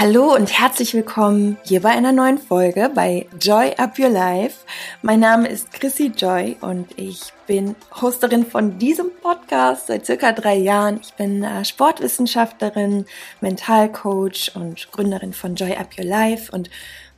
Hallo 0.00 0.34
und 0.34 0.58
herzlich 0.58 0.94
willkommen 0.94 1.58
hier 1.62 1.82
bei 1.82 1.90
einer 1.90 2.12
neuen 2.12 2.38
Folge 2.38 2.90
bei 2.94 3.26
Joy 3.38 3.74
Up 3.76 3.98
Your 3.98 4.08
Life. 4.08 4.64
Mein 5.02 5.20
Name 5.20 5.46
ist 5.46 5.70
Chrissy 5.72 6.10
Joy 6.16 6.56
und 6.62 6.98
ich 6.98 7.34
bin 7.46 7.76
Hosterin 8.00 8.46
von 8.46 8.78
diesem 8.78 9.10
Podcast 9.20 9.88
seit 9.88 10.06
circa 10.06 10.32
drei 10.32 10.56
Jahren. 10.56 11.00
Ich 11.02 11.12
bin 11.12 11.44
äh, 11.44 11.66
Sportwissenschaftlerin, 11.66 13.04
Mentalcoach 13.42 14.52
und 14.54 14.90
Gründerin 14.90 15.34
von 15.34 15.54
Joy 15.54 15.76
Up 15.76 15.88
Your 15.98 16.06
Life 16.06 16.50
und 16.50 16.70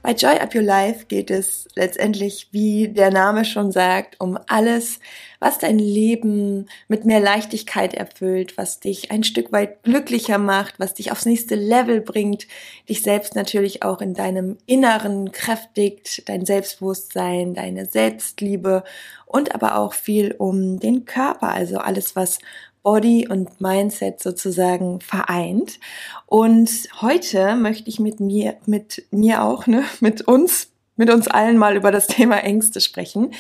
bei 0.02 0.12
Joy 0.12 0.38
Up 0.38 0.52
Your 0.54 0.62
Life 0.62 1.06
geht 1.06 1.30
es 1.30 1.68
letztendlich, 1.76 2.48
wie 2.50 2.88
der 2.88 3.12
Name 3.12 3.44
schon 3.44 3.70
sagt, 3.70 4.20
um 4.20 4.36
alles, 4.48 4.98
was 5.38 5.58
dein 5.58 5.78
Leben 5.78 6.66
mit 6.88 7.04
mehr 7.04 7.20
Leichtigkeit 7.20 7.94
erfüllt, 7.94 8.58
was 8.58 8.80
dich 8.80 9.12
ein 9.12 9.22
Stück 9.22 9.52
weit 9.52 9.84
glücklicher 9.84 10.38
macht, 10.38 10.80
was 10.80 10.94
dich 10.94 11.12
aufs 11.12 11.24
nächste 11.24 11.54
Level 11.54 12.00
bringt, 12.00 12.48
dich 12.88 13.02
selbst 13.02 13.36
natürlich 13.36 13.84
auch 13.84 14.00
in 14.00 14.14
deinem 14.14 14.58
Inneren 14.66 15.30
kräftigt, 15.30 16.28
dein 16.28 16.46
Selbstbewusstsein, 16.46 17.54
deine 17.54 17.86
Selbstliebe 17.86 18.82
und 19.26 19.54
aber 19.54 19.78
auch 19.78 19.94
viel 19.94 20.34
um 20.36 20.80
den 20.80 21.04
Körper, 21.04 21.50
also 21.52 21.78
alles, 21.78 22.16
was 22.16 22.38
Body 22.82 23.28
und 23.28 23.60
Mindset 23.60 24.20
sozusagen 24.20 25.00
vereint. 25.00 25.78
Und 26.26 26.70
heute 27.00 27.56
möchte 27.56 27.88
ich 27.88 28.00
mit 28.00 28.20
mir, 28.20 28.56
mit 28.66 29.04
mir 29.10 29.42
auch, 29.42 29.66
ne, 29.66 29.84
mit 30.00 30.22
uns, 30.22 30.68
mit 30.96 31.10
uns 31.10 31.28
allen 31.28 31.58
mal 31.58 31.76
über 31.76 31.90
das 31.90 32.06
Thema 32.06 32.38
Ängste 32.38 32.80
sprechen. 32.80 33.32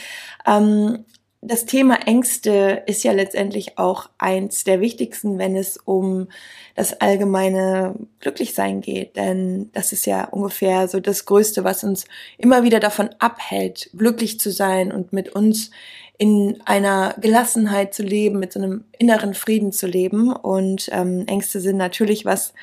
Ähm, 0.46 1.04
das 1.44 1.64
Thema 1.64 2.06
Ängste 2.06 2.84
ist 2.86 3.02
ja 3.02 3.10
letztendlich 3.10 3.76
auch 3.76 4.08
eins 4.16 4.62
der 4.62 4.80
wichtigsten, 4.80 5.38
wenn 5.38 5.56
es 5.56 5.76
um 5.76 6.28
das 6.76 7.00
allgemeine 7.00 7.96
Glücklichsein 8.20 8.80
geht. 8.80 9.16
Denn 9.16 9.68
das 9.72 9.90
ist 9.90 10.06
ja 10.06 10.26
ungefähr 10.26 10.86
so 10.86 11.00
das 11.00 11.24
Größte, 11.24 11.64
was 11.64 11.82
uns 11.82 12.04
immer 12.38 12.62
wieder 12.62 12.78
davon 12.78 13.10
abhält, 13.18 13.90
glücklich 13.98 14.38
zu 14.38 14.52
sein 14.52 14.92
und 14.92 15.12
mit 15.12 15.30
uns 15.30 15.72
in 16.18 16.60
einer 16.66 17.14
Gelassenheit 17.20 17.94
zu 17.94 18.02
leben, 18.02 18.38
mit 18.38 18.52
so 18.52 18.60
einem 18.60 18.84
inneren 18.98 19.34
Frieden 19.34 19.72
zu 19.72 19.86
leben. 19.86 20.32
Und 20.32 20.88
ähm, 20.92 21.24
Ängste 21.26 21.60
sind 21.60 21.76
natürlich 21.76 22.24
was 22.24 22.54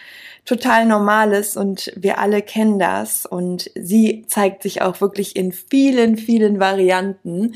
total 0.45 0.86
Normales 0.86 1.58
und 1.58 1.92
wir 1.95 2.20
alle 2.20 2.42
kennen 2.42 2.80
das. 2.80 3.25
Und 3.25 3.70
sie 3.75 4.25
zeigt 4.27 4.64
sich 4.64 4.81
auch 4.81 5.02
wirklich 5.02 5.36
in 5.36 5.52
vielen, 5.52 6.17
vielen 6.17 6.59
Varianten. 6.59 7.55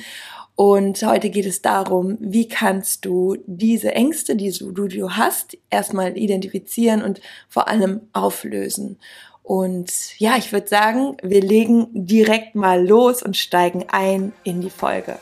Und 0.55 1.01
heute 1.03 1.29
geht 1.29 1.47
es 1.47 1.61
darum, 1.61 2.17
wie 2.19 2.47
kannst 2.47 3.05
du 3.05 3.37
diese 3.47 3.93
Ängste, 3.93 4.35
die 4.35 4.51
du, 4.51 4.71
du 4.71 5.11
hast, 5.11 5.57
erstmal 5.69 6.15
identifizieren 6.17 7.01
und 7.01 7.21
vor 7.49 7.67
allem 7.67 8.01
auflösen. 8.13 8.99
Und 9.41 10.19
ja, 10.19 10.37
ich 10.37 10.53
würde 10.53 10.67
sagen, 10.67 11.17
wir 11.21 11.41
legen 11.41 11.87
direkt 11.93 12.55
mal 12.55 12.85
los 12.85 13.23
und 13.23 13.35
steigen 13.35 13.85
ein 13.89 14.31
in 14.43 14.61
die 14.61 14.69
Folge. 14.69 15.17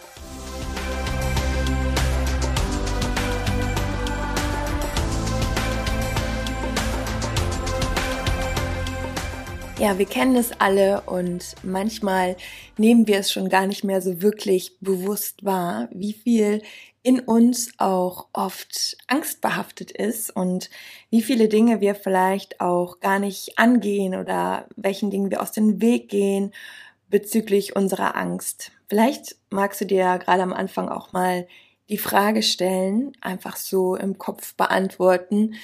Ja, 9.81 9.97
wir 9.97 10.05
kennen 10.05 10.35
es 10.35 10.51
alle 10.59 11.01
und 11.07 11.55
manchmal 11.63 12.37
nehmen 12.77 13.07
wir 13.07 13.17
es 13.17 13.31
schon 13.31 13.49
gar 13.49 13.65
nicht 13.65 13.83
mehr 13.83 13.99
so 13.99 14.21
wirklich 14.21 14.77
bewusst 14.79 15.43
wahr, 15.43 15.89
wie 15.91 16.13
viel 16.13 16.61
in 17.01 17.19
uns 17.19 17.71
auch 17.79 18.27
oft 18.31 18.95
angstbehaftet 19.07 19.89
ist 19.89 20.35
und 20.35 20.69
wie 21.09 21.23
viele 21.23 21.47
Dinge 21.47 21.81
wir 21.81 21.95
vielleicht 21.95 22.61
auch 22.61 22.99
gar 22.99 23.17
nicht 23.17 23.57
angehen 23.57 24.13
oder 24.13 24.67
welchen 24.75 25.09
Dingen 25.09 25.31
wir 25.31 25.41
aus 25.41 25.51
dem 25.51 25.81
Weg 25.81 26.09
gehen 26.09 26.53
bezüglich 27.09 27.75
unserer 27.75 28.15
Angst. 28.15 28.71
Vielleicht 28.87 29.35
magst 29.49 29.81
du 29.81 29.85
dir 29.85 30.19
gerade 30.19 30.43
am 30.43 30.53
Anfang 30.53 30.89
auch 30.89 31.11
mal 31.11 31.47
die 31.89 31.97
Frage 31.97 32.43
stellen, 32.43 33.13
einfach 33.21 33.55
so 33.55 33.95
im 33.95 34.19
Kopf 34.19 34.53
beantworten, 34.53 35.55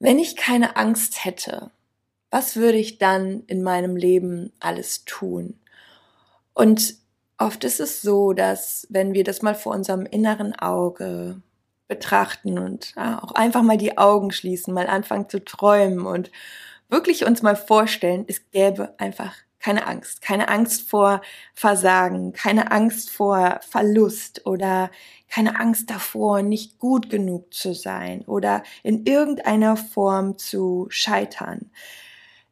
wenn 0.00 0.18
ich 0.18 0.34
keine 0.34 0.74
Angst 0.74 1.24
hätte, 1.24 1.70
was 2.32 2.56
würde 2.56 2.78
ich 2.78 2.98
dann 2.98 3.42
in 3.46 3.62
meinem 3.62 3.94
Leben 3.94 4.52
alles 4.58 5.04
tun? 5.04 5.60
Und 6.54 6.94
oft 7.36 7.62
ist 7.62 7.78
es 7.78 8.00
so, 8.00 8.32
dass 8.32 8.86
wenn 8.88 9.12
wir 9.12 9.22
das 9.22 9.42
mal 9.42 9.54
vor 9.54 9.74
unserem 9.74 10.06
inneren 10.06 10.58
Auge 10.58 11.42
betrachten 11.88 12.58
und 12.58 12.94
ja, 12.96 13.22
auch 13.22 13.32
einfach 13.32 13.62
mal 13.62 13.76
die 13.76 13.98
Augen 13.98 14.32
schließen, 14.32 14.72
mal 14.72 14.86
anfangen 14.86 15.28
zu 15.28 15.44
träumen 15.44 16.06
und 16.06 16.30
wirklich 16.88 17.26
uns 17.26 17.42
mal 17.42 17.54
vorstellen, 17.54 18.24
es 18.26 18.50
gäbe 18.50 18.94
einfach 18.98 19.34
keine 19.58 19.86
Angst, 19.86 20.22
keine 20.22 20.48
Angst 20.48 20.88
vor 20.88 21.20
Versagen, 21.52 22.32
keine 22.32 22.72
Angst 22.72 23.10
vor 23.10 23.60
Verlust 23.68 24.46
oder 24.46 24.90
keine 25.28 25.60
Angst 25.60 25.90
davor, 25.90 26.40
nicht 26.40 26.78
gut 26.78 27.10
genug 27.10 27.52
zu 27.52 27.74
sein 27.74 28.22
oder 28.22 28.62
in 28.82 29.04
irgendeiner 29.04 29.76
Form 29.76 30.38
zu 30.38 30.86
scheitern 30.88 31.70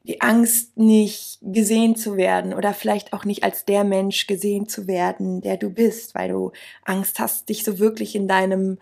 die 0.04 0.20
Angst, 0.20 0.78
nicht 0.78 1.38
gesehen 1.42 1.94
zu 1.94 2.16
werden 2.16 2.54
oder 2.54 2.72
vielleicht 2.72 3.12
auch 3.12 3.24
nicht 3.24 3.44
als 3.44 3.64
der 3.64 3.84
Mensch 3.84 4.26
gesehen 4.26 4.68
zu 4.68 4.86
werden, 4.86 5.40
der 5.42 5.56
du 5.56 5.70
bist, 5.70 6.14
weil 6.14 6.30
du 6.30 6.52
Angst 6.84 7.18
hast, 7.18 7.48
dich 7.48 7.64
so 7.64 7.78
wirklich 7.78 8.14
in 8.14 8.26
deinem 8.26 8.78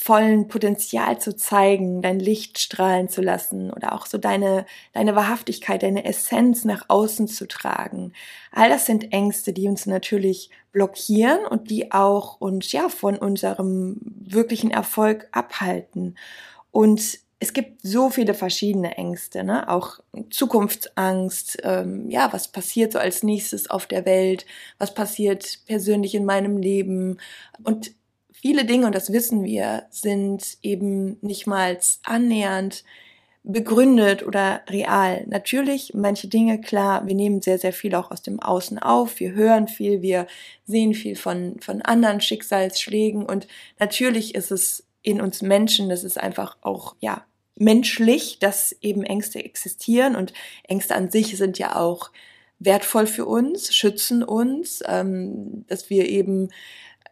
vollen 0.00 0.46
Potenzial 0.46 1.18
zu 1.18 1.34
zeigen, 1.34 2.02
dein 2.02 2.20
Licht 2.20 2.60
strahlen 2.60 3.08
zu 3.08 3.20
lassen 3.20 3.72
oder 3.72 3.92
auch 3.92 4.06
so 4.06 4.16
deine, 4.16 4.64
deine 4.92 5.16
Wahrhaftigkeit, 5.16 5.82
deine 5.82 6.04
Essenz 6.04 6.64
nach 6.64 6.84
außen 6.86 7.26
zu 7.26 7.48
tragen. 7.48 8.12
All 8.52 8.68
das 8.68 8.86
sind 8.86 9.12
Ängste, 9.12 9.52
die 9.52 9.66
uns 9.66 9.86
natürlich 9.86 10.50
blockieren 10.70 11.44
und 11.46 11.68
die 11.68 11.90
auch 11.90 12.40
uns 12.40 12.70
ja 12.70 12.88
von 12.88 13.16
unserem 13.16 13.96
wirklichen 14.00 14.70
Erfolg 14.70 15.26
abhalten. 15.32 16.16
Und 16.70 17.18
es 17.40 17.52
gibt 17.52 17.82
so 17.82 18.10
viele 18.10 18.34
verschiedene 18.34 18.96
Ängste, 18.96 19.44
ne? 19.44 19.68
auch 19.68 20.00
Zukunftsangst, 20.30 21.58
ähm, 21.62 22.10
ja, 22.10 22.32
was 22.32 22.48
passiert 22.48 22.92
so 22.92 22.98
als 22.98 23.22
nächstes 23.22 23.70
auf 23.70 23.86
der 23.86 24.04
Welt, 24.04 24.44
was 24.78 24.92
passiert 24.92 25.60
persönlich 25.66 26.14
in 26.14 26.24
meinem 26.24 26.56
Leben 26.56 27.18
und 27.62 27.92
viele 28.32 28.64
Dinge, 28.64 28.86
und 28.86 28.94
das 28.94 29.12
wissen 29.12 29.44
wir, 29.44 29.84
sind 29.90 30.58
eben 30.62 31.18
nicht 31.20 31.46
mal 31.46 31.78
annähernd 32.04 32.84
begründet 33.44 34.24
oder 34.24 34.62
real. 34.68 35.24
Natürlich, 35.28 35.92
manche 35.94 36.28
Dinge, 36.28 36.60
klar, 36.60 37.06
wir 37.06 37.14
nehmen 37.14 37.40
sehr, 37.40 37.58
sehr 37.58 37.72
viel 37.72 37.94
auch 37.94 38.10
aus 38.10 38.22
dem 38.22 38.40
Außen 38.40 38.78
auf, 38.78 39.20
wir 39.20 39.32
hören 39.32 39.68
viel, 39.68 40.02
wir 40.02 40.26
sehen 40.66 40.92
viel 40.92 41.16
von, 41.16 41.58
von 41.60 41.82
anderen 41.82 42.20
Schicksalsschlägen 42.20 43.24
und 43.24 43.46
natürlich 43.78 44.34
ist 44.34 44.50
es 44.50 44.84
in 45.02 45.20
uns 45.20 45.40
Menschen, 45.40 45.88
das 45.88 46.04
ist 46.04 46.18
einfach 46.18 46.58
auch, 46.60 46.94
ja, 47.00 47.24
menschlich, 47.58 48.38
dass 48.38 48.72
eben 48.80 49.02
Ängste 49.02 49.44
existieren 49.44 50.16
und 50.16 50.32
Ängste 50.64 50.94
an 50.94 51.10
sich 51.10 51.36
sind 51.36 51.58
ja 51.58 51.76
auch 51.76 52.10
wertvoll 52.58 53.06
für 53.06 53.26
uns, 53.26 53.74
schützen 53.74 54.22
uns, 54.22 54.82
ähm, 54.86 55.64
dass 55.68 55.90
wir 55.90 56.08
eben 56.08 56.48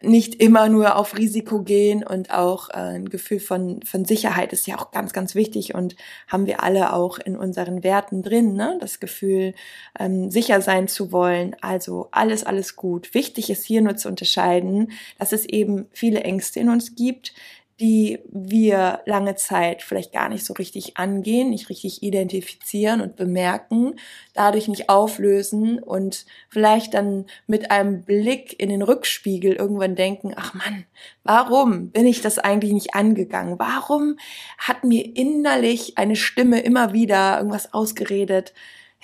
nicht 0.02 0.34
immer 0.36 0.68
nur 0.68 0.96
auf 0.96 1.16
Risiko 1.16 1.62
gehen 1.62 2.04
und 2.04 2.30
auch 2.30 2.68
äh, 2.70 2.74
ein 2.74 3.08
Gefühl 3.08 3.40
von, 3.40 3.82
von 3.82 4.04
Sicherheit 4.04 4.52
ist 4.52 4.66
ja 4.66 4.78
auch 4.78 4.90
ganz, 4.90 5.12
ganz 5.12 5.34
wichtig 5.34 5.74
und 5.74 5.96
haben 6.28 6.46
wir 6.46 6.62
alle 6.62 6.92
auch 6.92 7.18
in 7.18 7.36
unseren 7.36 7.82
Werten 7.82 8.22
drin, 8.22 8.54
ne? 8.54 8.76
das 8.80 9.00
Gefühl, 9.00 9.54
ähm, 9.98 10.30
sicher 10.30 10.60
sein 10.60 10.88
zu 10.88 11.12
wollen. 11.12 11.56
Also 11.60 12.08
alles, 12.10 12.44
alles 12.44 12.76
gut. 12.76 13.14
Wichtig 13.14 13.48
ist 13.50 13.64
hier 13.64 13.80
nur 13.80 13.96
zu 13.96 14.08
unterscheiden, 14.08 14.92
dass 15.18 15.32
es 15.32 15.46
eben 15.46 15.86
viele 15.92 16.20
Ängste 16.20 16.60
in 16.60 16.68
uns 16.68 16.94
gibt, 16.94 17.32
die 17.78 18.20
wir 18.30 19.00
lange 19.04 19.34
Zeit 19.34 19.82
vielleicht 19.82 20.12
gar 20.12 20.30
nicht 20.30 20.46
so 20.46 20.54
richtig 20.54 20.96
angehen, 20.96 21.50
nicht 21.50 21.68
richtig 21.68 22.02
identifizieren 22.02 23.02
und 23.02 23.16
bemerken, 23.16 23.96
dadurch 24.32 24.66
nicht 24.66 24.88
auflösen 24.88 25.78
und 25.78 26.24
vielleicht 26.48 26.94
dann 26.94 27.26
mit 27.46 27.70
einem 27.70 28.02
Blick 28.02 28.58
in 28.58 28.70
den 28.70 28.80
Rückspiegel 28.80 29.52
irgendwann 29.52 29.94
denken, 29.94 30.32
ach 30.36 30.54
Mann, 30.54 30.86
warum 31.22 31.90
bin 31.90 32.06
ich 32.06 32.22
das 32.22 32.38
eigentlich 32.38 32.72
nicht 32.72 32.94
angegangen? 32.94 33.58
Warum 33.58 34.18
hat 34.56 34.84
mir 34.84 35.14
innerlich 35.14 35.98
eine 35.98 36.16
Stimme 36.16 36.60
immer 36.60 36.94
wieder 36.94 37.36
irgendwas 37.36 37.74
ausgeredet? 37.74 38.54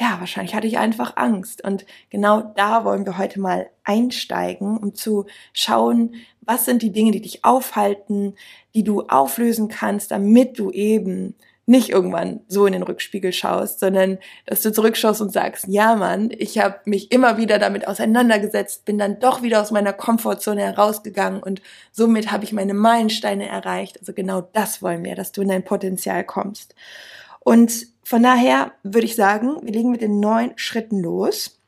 Ja, 0.02 0.16
wahrscheinlich 0.18 0.56
hatte 0.56 0.66
ich 0.66 0.78
einfach 0.78 1.16
Angst. 1.16 1.62
Und 1.62 1.86
genau 2.10 2.40
da 2.56 2.84
wollen 2.84 3.06
wir 3.06 3.18
heute 3.18 3.38
mal 3.38 3.70
einsteigen, 3.84 4.76
um 4.76 4.96
zu 4.96 5.26
schauen, 5.52 6.16
was 6.40 6.64
sind 6.64 6.82
die 6.82 6.90
Dinge, 6.90 7.12
die 7.12 7.20
dich 7.20 7.44
aufhalten, 7.44 8.34
die 8.74 8.82
du 8.82 9.02
auflösen 9.02 9.68
kannst, 9.68 10.10
damit 10.10 10.58
du 10.58 10.72
eben 10.72 11.36
nicht 11.66 11.90
irgendwann 11.90 12.40
so 12.48 12.66
in 12.66 12.72
den 12.72 12.82
Rückspiegel 12.82 13.32
schaust, 13.32 13.78
sondern 13.78 14.18
dass 14.44 14.62
du 14.62 14.72
zurückschaust 14.72 15.20
und 15.20 15.32
sagst, 15.32 15.66
ja 15.68 15.94
Mann, 15.94 16.32
ich 16.36 16.58
habe 16.58 16.80
mich 16.84 17.12
immer 17.12 17.36
wieder 17.36 17.60
damit 17.60 17.86
auseinandergesetzt, 17.86 18.84
bin 18.84 18.98
dann 18.98 19.20
doch 19.20 19.42
wieder 19.42 19.60
aus 19.60 19.70
meiner 19.70 19.92
Komfortzone 19.92 20.62
herausgegangen 20.62 21.40
und 21.40 21.62
somit 21.92 22.32
habe 22.32 22.42
ich 22.42 22.52
meine 22.52 22.74
Meilensteine 22.74 23.48
erreicht. 23.48 24.00
Also 24.00 24.12
genau 24.12 24.40
das 24.40 24.82
wollen 24.82 25.04
wir, 25.04 25.14
dass 25.14 25.30
du 25.30 25.42
in 25.42 25.48
dein 25.48 25.64
Potenzial 25.64 26.24
kommst. 26.24 26.74
Und 27.44 27.86
von 28.04 28.22
daher 28.22 28.72
würde 28.82 29.06
ich 29.06 29.16
sagen, 29.16 29.56
wir 29.62 29.72
legen 29.72 29.90
mit 29.90 30.02
den 30.02 30.20
neun 30.20 30.52
Schritten 30.56 31.00
los. 31.00 31.58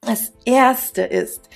Das 0.00 0.32
erste 0.44 1.02
ist, 1.02 1.48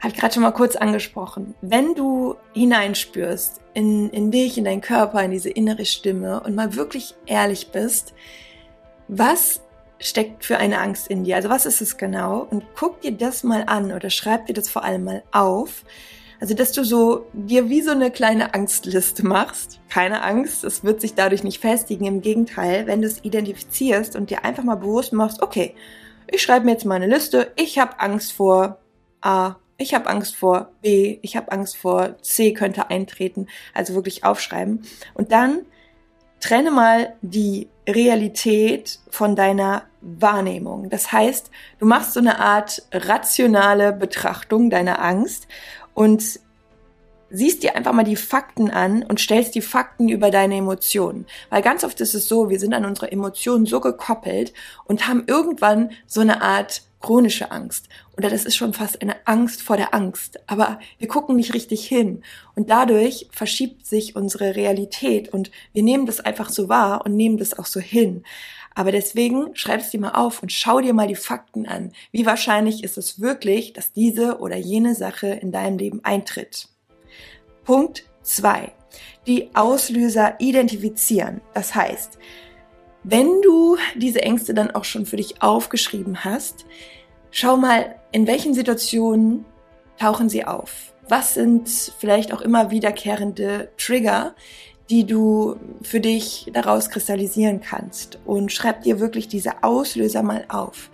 habe 0.00 0.12
ich 0.12 0.18
gerade 0.18 0.34
schon 0.34 0.42
mal 0.42 0.52
kurz 0.52 0.76
angesprochen, 0.76 1.54
wenn 1.60 1.94
du 1.94 2.36
hineinspürst 2.54 3.60
in, 3.74 4.10
in 4.10 4.30
dich, 4.30 4.58
in 4.58 4.64
deinen 4.64 4.80
Körper, 4.80 5.22
in 5.22 5.30
diese 5.30 5.50
innere 5.50 5.84
Stimme 5.84 6.40
und 6.40 6.54
mal 6.54 6.74
wirklich 6.76 7.14
ehrlich 7.26 7.72
bist, 7.72 8.14
was 9.08 9.60
steckt 10.00 10.44
für 10.44 10.58
eine 10.58 10.78
Angst 10.78 11.08
in 11.08 11.24
dir? 11.24 11.36
Also 11.36 11.48
was 11.48 11.66
ist 11.66 11.80
es 11.80 11.96
genau? 11.96 12.46
Und 12.50 12.64
guck 12.76 13.00
dir 13.00 13.12
das 13.12 13.42
mal 13.42 13.64
an 13.66 13.92
oder 13.92 14.10
schreib 14.10 14.46
dir 14.46 14.52
das 14.52 14.68
vor 14.68 14.84
allem 14.84 15.04
mal 15.04 15.22
auf. 15.32 15.84
Also, 16.40 16.54
dass 16.54 16.72
du 16.72 16.84
so 16.84 17.26
dir 17.32 17.68
wie 17.68 17.82
so 17.82 17.90
eine 17.90 18.10
kleine 18.10 18.54
Angstliste 18.54 19.26
machst. 19.26 19.80
Keine 19.88 20.22
Angst, 20.22 20.62
es 20.62 20.84
wird 20.84 21.00
sich 21.00 21.14
dadurch 21.14 21.42
nicht 21.42 21.60
festigen. 21.60 22.06
Im 22.06 22.20
Gegenteil, 22.20 22.86
wenn 22.86 23.02
du 23.02 23.08
es 23.08 23.24
identifizierst 23.24 24.14
und 24.14 24.30
dir 24.30 24.44
einfach 24.44 24.62
mal 24.62 24.76
bewusst 24.76 25.12
machst, 25.12 25.42
okay, 25.42 25.74
ich 26.30 26.42
schreibe 26.42 26.66
mir 26.66 26.72
jetzt 26.72 26.84
mal 26.84 26.94
eine 26.94 27.12
Liste. 27.12 27.52
Ich 27.56 27.78
habe 27.78 27.98
Angst 27.98 28.32
vor 28.32 28.78
A, 29.20 29.56
ich 29.78 29.94
habe 29.94 30.08
Angst 30.08 30.36
vor 30.36 30.70
B, 30.80 31.18
ich 31.22 31.36
habe 31.36 31.50
Angst 31.50 31.76
vor 31.76 32.16
C 32.22 32.52
könnte 32.52 32.90
eintreten. 32.90 33.48
Also 33.74 33.94
wirklich 33.94 34.24
aufschreiben. 34.24 34.82
Und 35.14 35.32
dann 35.32 35.62
trenne 36.40 36.70
mal 36.70 37.14
die 37.20 37.68
Realität 37.88 39.00
von 39.10 39.34
deiner 39.34 39.84
Wahrnehmung. 40.00 40.90
Das 40.90 41.10
heißt, 41.10 41.50
du 41.78 41.86
machst 41.86 42.12
so 42.12 42.20
eine 42.20 42.38
Art 42.38 42.82
rationale 42.92 43.92
Betrachtung 43.92 44.70
deiner 44.70 45.02
Angst 45.02 45.48
und 45.98 46.38
siehst 47.28 47.64
dir 47.64 47.74
einfach 47.74 47.92
mal 47.92 48.04
die 48.04 48.14
Fakten 48.14 48.70
an 48.70 49.02
und 49.02 49.18
stellst 49.18 49.56
die 49.56 49.60
Fakten 49.60 50.08
über 50.08 50.30
deine 50.30 50.54
Emotionen. 50.54 51.26
Weil 51.50 51.60
ganz 51.60 51.82
oft 51.82 52.00
ist 52.00 52.14
es 52.14 52.28
so, 52.28 52.50
wir 52.50 52.60
sind 52.60 52.72
an 52.72 52.84
unsere 52.84 53.10
Emotionen 53.10 53.66
so 53.66 53.80
gekoppelt 53.80 54.52
und 54.84 55.08
haben 55.08 55.24
irgendwann 55.26 55.90
so 56.06 56.20
eine 56.20 56.40
Art 56.40 56.82
chronische 57.00 57.50
Angst. 57.50 57.88
Oder 58.16 58.30
das 58.30 58.44
ist 58.44 58.54
schon 58.54 58.74
fast 58.74 59.02
eine 59.02 59.26
Angst 59.26 59.60
vor 59.60 59.76
der 59.76 59.92
Angst. 59.92 60.38
Aber 60.46 60.78
wir 61.00 61.08
gucken 61.08 61.34
nicht 61.34 61.52
richtig 61.52 61.84
hin. 61.84 62.22
Und 62.54 62.70
dadurch 62.70 63.26
verschiebt 63.32 63.84
sich 63.84 64.14
unsere 64.14 64.54
Realität 64.54 65.28
und 65.30 65.50
wir 65.72 65.82
nehmen 65.82 66.06
das 66.06 66.20
einfach 66.20 66.48
so 66.48 66.68
wahr 66.68 67.04
und 67.04 67.16
nehmen 67.16 67.38
das 67.38 67.58
auch 67.58 67.66
so 67.66 67.80
hin. 67.80 68.22
Aber 68.78 68.92
deswegen 68.92 69.56
schreib 69.56 69.80
es 69.80 69.90
dir 69.90 69.98
mal 69.98 70.12
auf 70.12 70.40
und 70.40 70.52
schau 70.52 70.80
dir 70.80 70.94
mal 70.94 71.08
die 71.08 71.16
Fakten 71.16 71.66
an. 71.66 71.90
Wie 72.12 72.26
wahrscheinlich 72.26 72.84
ist 72.84 72.96
es 72.96 73.20
wirklich, 73.20 73.72
dass 73.72 73.92
diese 73.92 74.38
oder 74.38 74.54
jene 74.54 74.94
Sache 74.94 75.26
in 75.26 75.50
deinem 75.50 75.78
Leben 75.78 76.04
eintritt? 76.04 76.68
Punkt 77.64 78.04
zwei: 78.22 78.70
Die 79.26 79.50
Auslöser 79.56 80.36
identifizieren. 80.38 81.40
Das 81.54 81.74
heißt, 81.74 82.20
wenn 83.02 83.42
du 83.42 83.78
diese 83.96 84.22
Ängste 84.22 84.54
dann 84.54 84.70
auch 84.70 84.84
schon 84.84 85.06
für 85.06 85.16
dich 85.16 85.42
aufgeschrieben 85.42 86.24
hast, 86.24 86.64
schau 87.32 87.56
mal, 87.56 87.96
in 88.12 88.28
welchen 88.28 88.54
Situationen 88.54 89.44
tauchen 89.98 90.28
sie 90.28 90.44
auf? 90.44 90.94
Was 91.08 91.34
sind 91.34 91.68
vielleicht 91.98 92.32
auch 92.32 92.42
immer 92.42 92.70
wiederkehrende 92.70 93.72
Trigger, 93.76 94.36
die 94.90 95.04
du 95.04 95.56
für 95.82 96.00
dich 96.00 96.50
daraus 96.52 96.90
kristallisieren 96.90 97.60
kannst? 97.60 98.18
Und 98.24 98.52
schreib 98.52 98.82
dir 98.82 99.00
wirklich 99.00 99.28
diese 99.28 99.62
Auslöser 99.62 100.22
mal 100.22 100.44
auf. 100.48 100.90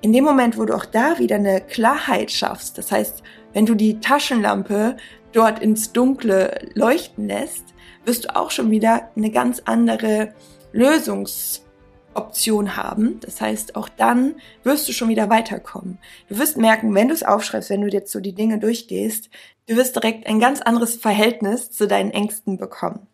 In 0.00 0.12
dem 0.12 0.24
Moment, 0.24 0.58
wo 0.58 0.64
du 0.64 0.76
auch 0.76 0.84
da 0.84 1.18
wieder 1.18 1.36
eine 1.36 1.60
Klarheit 1.60 2.30
schaffst, 2.30 2.78
das 2.78 2.92
heißt, 2.92 3.22
wenn 3.52 3.66
du 3.66 3.74
die 3.74 4.00
Taschenlampe 4.00 4.96
dort 5.32 5.60
ins 5.60 5.92
Dunkle 5.92 6.68
leuchten 6.74 7.26
lässt, 7.26 7.74
wirst 8.04 8.24
du 8.24 8.36
auch 8.36 8.50
schon 8.50 8.70
wieder 8.70 9.10
eine 9.16 9.30
ganz 9.30 9.62
andere 9.64 10.34
Lösungsoption 10.72 12.76
haben. 12.76 13.20
Das 13.20 13.40
heißt, 13.40 13.76
auch 13.76 13.88
dann 13.88 14.36
wirst 14.62 14.88
du 14.88 14.92
schon 14.92 15.08
wieder 15.08 15.30
weiterkommen. 15.30 15.98
Du 16.28 16.38
wirst 16.38 16.56
merken, 16.56 16.94
wenn 16.94 17.08
du 17.08 17.14
es 17.14 17.24
aufschreibst, 17.24 17.70
wenn 17.70 17.82
du 17.82 17.88
jetzt 17.88 18.12
so 18.12 18.20
die 18.20 18.34
Dinge 18.34 18.58
durchgehst, 18.58 19.30
du 19.66 19.76
wirst 19.76 19.96
direkt 19.96 20.26
ein 20.26 20.40
ganz 20.40 20.60
anderes 20.60 20.96
Verhältnis 20.96 21.70
zu 21.70 21.86
deinen 21.86 22.10
Ängsten 22.10 22.56
bekommen. 22.56 23.06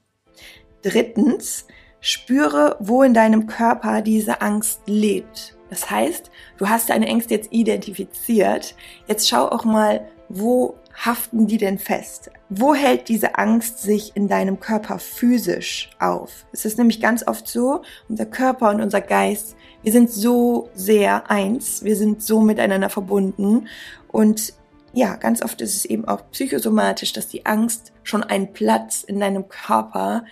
Drittens, 0.84 1.66
spüre, 2.00 2.76
wo 2.80 3.02
in 3.02 3.14
deinem 3.14 3.46
Körper 3.46 4.02
diese 4.02 4.42
Angst 4.42 4.82
lebt. 4.86 5.56
Das 5.70 5.90
heißt, 5.90 6.30
du 6.58 6.68
hast 6.68 6.90
deine 6.90 7.06
Ängste 7.06 7.34
jetzt 7.34 7.50
identifiziert. 7.50 8.76
Jetzt 9.08 9.28
schau 9.28 9.48
auch 9.48 9.64
mal, 9.64 10.06
wo 10.28 10.76
haften 10.94 11.46
die 11.46 11.56
denn 11.56 11.78
fest? 11.78 12.30
Wo 12.50 12.74
hält 12.74 13.08
diese 13.08 13.38
Angst 13.38 13.80
sich 13.80 14.12
in 14.14 14.28
deinem 14.28 14.60
Körper 14.60 14.98
physisch 14.98 15.90
auf? 15.98 16.46
Es 16.52 16.66
ist 16.66 16.76
nämlich 16.76 17.00
ganz 17.00 17.26
oft 17.26 17.48
so, 17.48 17.82
unser 18.08 18.26
Körper 18.26 18.68
und 18.68 18.82
unser 18.82 19.00
Geist, 19.00 19.56
wir 19.82 19.92
sind 19.92 20.10
so 20.10 20.68
sehr 20.74 21.30
eins, 21.30 21.84
wir 21.84 21.96
sind 21.96 22.22
so 22.22 22.40
miteinander 22.40 22.90
verbunden 22.90 23.68
und 24.08 24.52
ja, 24.92 25.16
ganz 25.16 25.42
oft 25.42 25.60
ist 25.60 25.74
es 25.74 25.84
eben 25.84 26.06
auch 26.06 26.30
psychosomatisch, 26.30 27.12
dass 27.12 27.26
die 27.26 27.46
Angst 27.46 27.92
schon 28.04 28.22
einen 28.22 28.52
Platz 28.52 29.02
in 29.02 29.18
deinem 29.18 29.48
Körper 29.48 30.24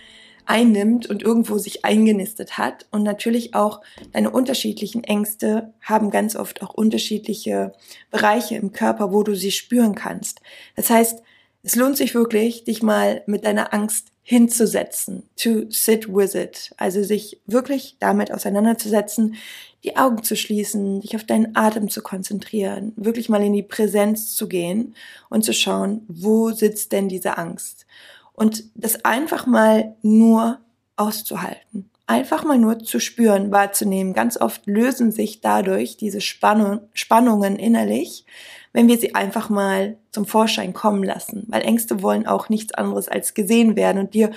einnimmt 0.45 1.07
und 1.07 1.23
irgendwo 1.23 1.57
sich 1.57 1.85
eingenistet 1.85 2.57
hat. 2.57 2.85
Und 2.91 3.03
natürlich 3.03 3.55
auch 3.55 3.81
deine 4.11 4.31
unterschiedlichen 4.31 5.03
Ängste 5.03 5.73
haben 5.81 6.11
ganz 6.11 6.35
oft 6.35 6.61
auch 6.61 6.73
unterschiedliche 6.73 7.73
Bereiche 8.11 8.55
im 8.55 8.71
Körper, 8.71 9.11
wo 9.11 9.23
du 9.23 9.35
sie 9.35 9.51
spüren 9.51 9.95
kannst. 9.95 10.41
Das 10.75 10.89
heißt, 10.89 11.21
es 11.63 11.75
lohnt 11.75 11.95
sich 11.95 12.13
wirklich, 12.13 12.65
dich 12.65 12.83
mal 12.83 13.23
mit 13.25 13.45
deiner 13.45 13.73
Angst 13.73 14.07
hinzusetzen, 14.25 15.23
to 15.35 15.69
sit 15.69 16.07
with 16.07 16.33
it, 16.33 16.71
also 16.77 17.03
sich 17.03 17.41
wirklich 17.45 17.97
damit 17.99 18.31
auseinanderzusetzen, 18.31 19.35
die 19.83 19.97
Augen 19.97 20.23
zu 20.23 20.37
schließen, 20.37 21.01
dich 21.01 21.15
auf 21.15 21.25
deinen 21.25 21.55
Atem 21.55 21.89
zu 21.89 22.01
konzentrieren, 22.01 22.93
wirklich 22.95 23.27
mal 23.27 23.43
in 23.43 23.51
die 23.51 23.63
Präsenz 23.63 24.33
zu 24.35 24.47
gehen 24.47 24.95
und 25.29 25.43
zu 25.43 25.53
schauen, 25.53 26.03
wo 26.07 26.51
sitzt 26.51 26.93
denn 26.93 27.09
diese 27.09 27.37
Angst? 27.37 27.85
Und 28.33 28.63
das 28.75 29.05
einfach 29.05 29.45
mal 29.45 29.95
nur 30.01 30.59
auszuhalten. 30.97 31.89
Einfach 32.05 32.43
mal 32.43 32.57
nur 32.57 32.79
zu 32.79 32.99
spüren, 32.99 33.51
wahrzunehmen. 33.51 34.13
Ganz 34.13 34.39
oft 34.39 34.67
lösen 34.67 35.11
sich 35.11 35.39
dadurch 35.39 35.95
diese 35.95 36.19
Spannung, 36.19 36.81
Spannungen 36.93 37.55
innerlich, 37.55 38.25
wenn 38.73 38.89
wir 38.89 38.97
sie 38.97 39.15
einfach 39.15 39.49
mal 39.49 39.97
zum 40.11 40.25
Vorschein 40.25 40.73
kommen 40.73 41.03
lassen. 41.03 41.45
Weil 41.47 41.61
Ängste 41.61 42.01
wollen 42.01 42.27
auch 42.27 42.49
nichts 42.49 42.73
anderes 42.73 43.07
als 43.07 43.33
gesehen 43.33 43.75
werden 43.77 43.99
und 43.99 44.13
dir 44.13 44.31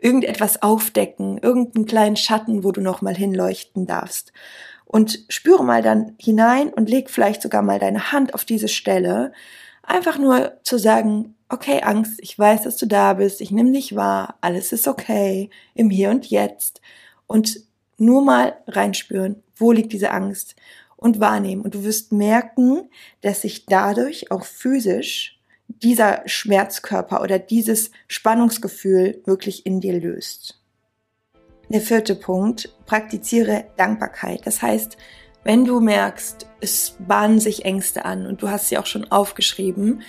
irgendetwas 0.00 0.62
aufdecken, 0.62 1.38
irgendeinen 1.38 1.86
kleinen 1.86 2.16
Schatten, 2.16 2.62
wo 2.62 2.70
du 2.70 2.80
noch 2.80 3.02
mal 3.02 3.16
hinleuchten 3.16 3.86
darfst. 3.86 4.32
Und 4.84 5.18
spüre 5.28 5.64
mal 5.64 5.82
dann 5.82 6.14
hinein 6.18 6.68
und 6.68 6.88
leg 6.88 7.10
vielleicht 7.10 7.42
sogar 7.42 7.62
mal 7.62 7.80
deine 7.80 8.12
Hand 8.12 8.32
auf 8.32 8.44
diese 8.44 8.68
Stelle. 8.68 9.32
Einfach 9.82 10.18
nur 10.18 10.52
zu 10.62 10.78
sagen, 10.78 11.34
okay, 11.48 11.80
Angst, 11.82 12.18
ich 12.20 12.38
weiß, 12.38 12.62
dass 12.62 12.76
du 12.76 12.86
da 12.86 13.14
bist, 13.14 13.40
ich 13.40 13.50
nehme 13.50 13.72
dich 13.72 13.94
wahr, 13.94 14.36
alles 14.40 14.72
ist 14.72 14.86
okay, 14.86 15.50
im 15.74 15.90
Hier 15.90 16.10
und 16.10 16.26
Jetzt. 16.26 16.80
Und 17.26 17.60
nur 17.96 18.22
mal 18.22 18.56
reinspüren, 18.66 19.42
wo 19.56 19.72
liegt 19.72 19.92
diese 19.92 20.10
Angst 20.12 20.54
und 20.96 21.20
wahrnehmen. 21.20 21.62
Und 21.62 21.74
du 21.74 21.84
wirst 21.84 22.12
merken, 22.12 22.90
dass 23.20 23.42
sich 23.42 23.66
dadurch 23.66 24.30
auch 24.30 24.44
physisch 24.44 25.40
dieser 25.68 26.22
Schmerzkörper 26.26 27.22
oder 27.22 27.38
dieses 27.38 27.90
Spannungsgefühl 28.06 29.22
wirklich 29.24 29.66
in 29.66 29.80
dir 29.80 29.98
löst. 29.98 30.60
Der 31.68 31.80
vierte 31.80 32.14
Punkt, 32.14 32.74
praktiziere 32.86 33.66
Dankbarkeit. 33.76 34.46
Das 34.46 34.62
heißt, 34.62 34.96
wenn 35.44 35.64
du 35.64 35.80
merkst, 35.80 36.46
es 36.60 36.96
bahnen 36.98 37.40
sich 37.40 37.64
Ängste 37.64 38.04
an 38.04 38.26
und 38.26 38.42
du 38.42 38.48
hast 38.48 38.68
sie 38.68 38.78
auch 38.78 38.86
schon 38.86 39.10
aufgeschrieben, 39.10 40.02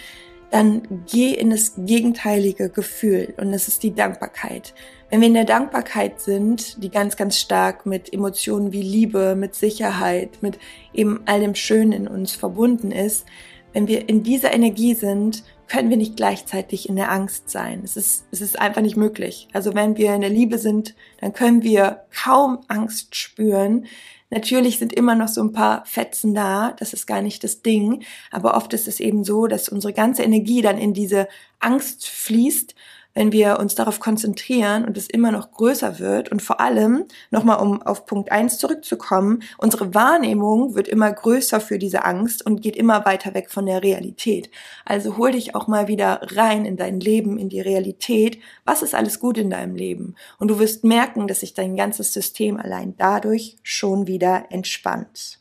dann 0.52 1.04
geh 1.12 1.34
in 1.34 1.52
das 1.52 1.74
gegenteilige 1.78 2.70
Gefühl 2.70 3.34
und 3.38 3.52
das 3.52 3.68
ist 3.68 3.84
die 3.84 3.94
Dankbarkeit. 3.94 4.74
Wenn 5.10 5.22
wir 5.22 5.28
in 5.28 5.34
der 5.34 5.46
Dankbarkeit 5.46 6.22
sind, 6.22 6.84
die 6.84 6.90
ganz, 6.90 7.18
ganz 7.18 7.38
stark 7.38 7.86
mit 7.86 8.12
Emotionen 8.14 8.72
wie 8.72 8.82
Liebe, 8.82 9.36
mit 9.36 9.56
Sicherheit, 9.56 10.42
mit 10.42 10.60
eben 10.94 11.22
all 11.26 11.40
dem 11.40 11.56
Schönen 11.56 11.92
in 11.92 12.08
uns 12.08 12.34
verbunden 12.34 12.92
ist, 12.92 13.26
wenn 13.74 13.88
wir 13.88 14.10
in 14.10 14.24
dieser 14.24 14.54
Energie 14.54 14.96
sind, 14.96 15.44
können 15.68 15.92
wir 15.92 15.98
nicht 15.98 16.18
gleichzeitig 16.18 16.90
in 16.90 16.96
der 16.96 17.12
Angst 17.12 17.50
sein. 17.50 17.82
Es 17.84 17.96
ist, 17.96 18.26
es 18.32 18.42
ist 18.42 18.60
einfach 18.60 18.82
nicht 18.82 18.98
möglich. 18.98 19.48
Also 19.54 19.76
wenn 19.76 19.98
wir 19.98 20.16
in 20.16 20.22
der 20.22 20.32
Liebe 20.32 20.58
sind, 20.58 20.96
dann 21.22 21.32
können 21.32 21.62
wir 21.62 22.06
kaum 22.24 22.60
Angst 22.68 23.16
spüren, 23.16 23.86
Natürlich 24.32 24.78
sind 24.78 24.94
immer 24.94 25.16
noch 25.16 25.28
so 25.28 25.42
ein 25.42 25.54
paar 25.54 25.84
Fetzen 25.86 26.36
da, 26.36 26.74
das 26.78 26.94
ist 26.94 27.08
gar 27.08 27.22
nicht 27.22 27.44
das 27.44 27.64
Ding, 27.64 28.04
aber 28.30 28.56
oft 28.56 28.74
ist 28.74 28.88
es 28.88 29.00
eben 29.00 29.24
so, 29.24 29.48
dass 29.48 29.70
unsere 29.70 29.94
ganze 29.94 30.22
Energie 30.24 30.62
dann 30.62 30.78
in 30.78 30.94
diese 30.94 31.28
Angst 31.60 32.08
fließt, 32.08 32.76
wenn 33.14 33.32
wir 33.32 33.60
uns 33.60 33.76
darauf 33.76 34.00
konzentrieren 34.00 34.86
und 34.86 34.98
es 34.98 35.10
immer 35.10 35.32
noch 35.32 35.52
größer 35.52 36.00
wird 36.00 36.30
und 36.30 36.42
vor 36.42 36.60
allem, 36.60 37.06
nochmal 37.32 37.60
um 37.60 37.82
auf 37.82 38.06
Punkt 38.06 38.32
eins 38.32 38.58
zurückzukommen, 38.58 39.42
unsere 39.58 39.94
Wahrnehmung 39.94 40.76
wird 40.76 40.88
immer 40.88 41.12
größer 41.12 41.60
für 41.60 41.80
diese 41.80 42.06
Angst 42.06 42.46
und 42.46 42.62
geht 42.62 42.76
immer 42.76 43.06
weiter 43.06 43.34
weg 43.34 43.50
von 43.50 43.66
der 43.66 43.84
Realität. 43.84 44.50
Also 44.86 45.18
hol 45.18 45.32
dich 45.32 45.56
auch 45.56 45.68
mal 45.68 45.88
wieder 45.88 46.22
rein 46.36 46.66
in 46.66 46.78
dein 46.78 47.00
Leben, 47.00 47.38
in 47.38 47.50
die 47.50 47.62
Realität. 47.62 48.40
Was 48.64 48.84
ist 48.84 48.94
alles 48.94 49.20
gut 49.20 49.38
in 49.38 49.50
deinem 49.50 49.76
Leben? 49.76 50.16
Und 50.38 50.50
du 50.50 50.60
wirst 50.60 50.84
merken, 50.84 51.28
dass 51.28 51.40
sich 51.40 51.54
dein 51.54 51.76
ganzes 51.76 52.14
System 52.14 52.58
allein 52.58 52.96
dadurch 52.98 53.58
schon 53.64 54.08
wieder 54.08 54.46
entspannt. 54.50 55.40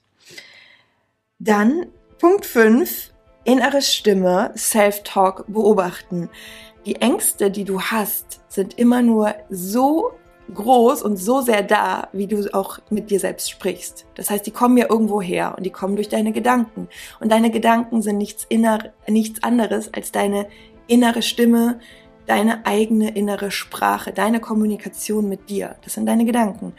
Dann 1.38 1.86
Punkt 2.18 2.46
fünf 2.46 3.12
innere 3.44 3.80
Stimme, 3.80 4.52
Self-Talk 4.56 5.44
beobachten 5.48 6.28
die 6.88 6.96
Ängste, 6.96 7.50
die 7.50 7.64
du 7.64 7.82
hast, 7.82 8.40
sind 8.48 8.78
immer 8.78 9.02
nur 9.02 9.34
so 9.50 10.12
groß 10.54 11.02
und 11.02 11.18
so 11.18 11.42
sehr 11.42 11.62
da, 11.62 12.08
wie 12.12 12.26
du 12.26 12.48
auch 12.54 12.78
mit 12.88 13.10
dir 13.10 13.20
selbst 13.20 13.50
sprichst. 13.50 14.06
Das 14.14 14.30
heißt, 14.30 14.46
die 14.46 14.52
kommen 14.52 14.78
ja 14.78 14.86
irgendwo 14.88 15.20
her 15.20 15.52
und 15.56 15.66
die 15.66 15.70
kommen 15.70 15.96
durch 15.96 16.08
deine 16.08 16.32
Gedanken. 16.32 16.88
Und 17.20 17.30
deine 17.30 17.50
Gedanken 17.50 18.00
sind 18.00 18.16
nichts, 18.16 18.46
inner, 18.48 18.92
nichts 19.06 19.42
anderes 19.42 19.92
als 19.92 20.12
deine 20.12 20.48
innere 20.86 21.20
Stimme, 21.20 21.78
deine 22.26 22.64
eigene 22.64 23.14
innere 23.14 23.50
Sprache, 23.50 24.12
deine 24.12 24.40
Kommunikation 24.40 25.28
mit 25.28 25.50
dir. 25.50 25.76
Das 25.84 25.92
sind 25.92 26.06
deine 26.06 26.24
Gedanken. 26.24 26.72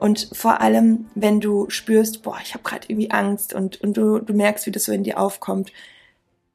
Und 0.00 0.28
vor 0.32 0.60
allem, 0.60 1.06
wenn 1.14 1.38
du 1.38 1.70
spürst, 1.70 2.24
boah, 2.24 2.38
ich 2.42 2.54
habe 2.54 2.64
gerade 2.64 2.88
irgendwie 2.88 3.12
Angst 3.12 3.54
und, 3.54 3.80
und 3.80 3.96
du, 3.96 4.18
du 4.18 4.34
merkst, 4.34 4.66
wie 4.66 4.72
das 4.72 4.84
so 4.84 4.92
in 4.92 5.04
dir 5.04 5.20
aufkommt, 5.20 5.70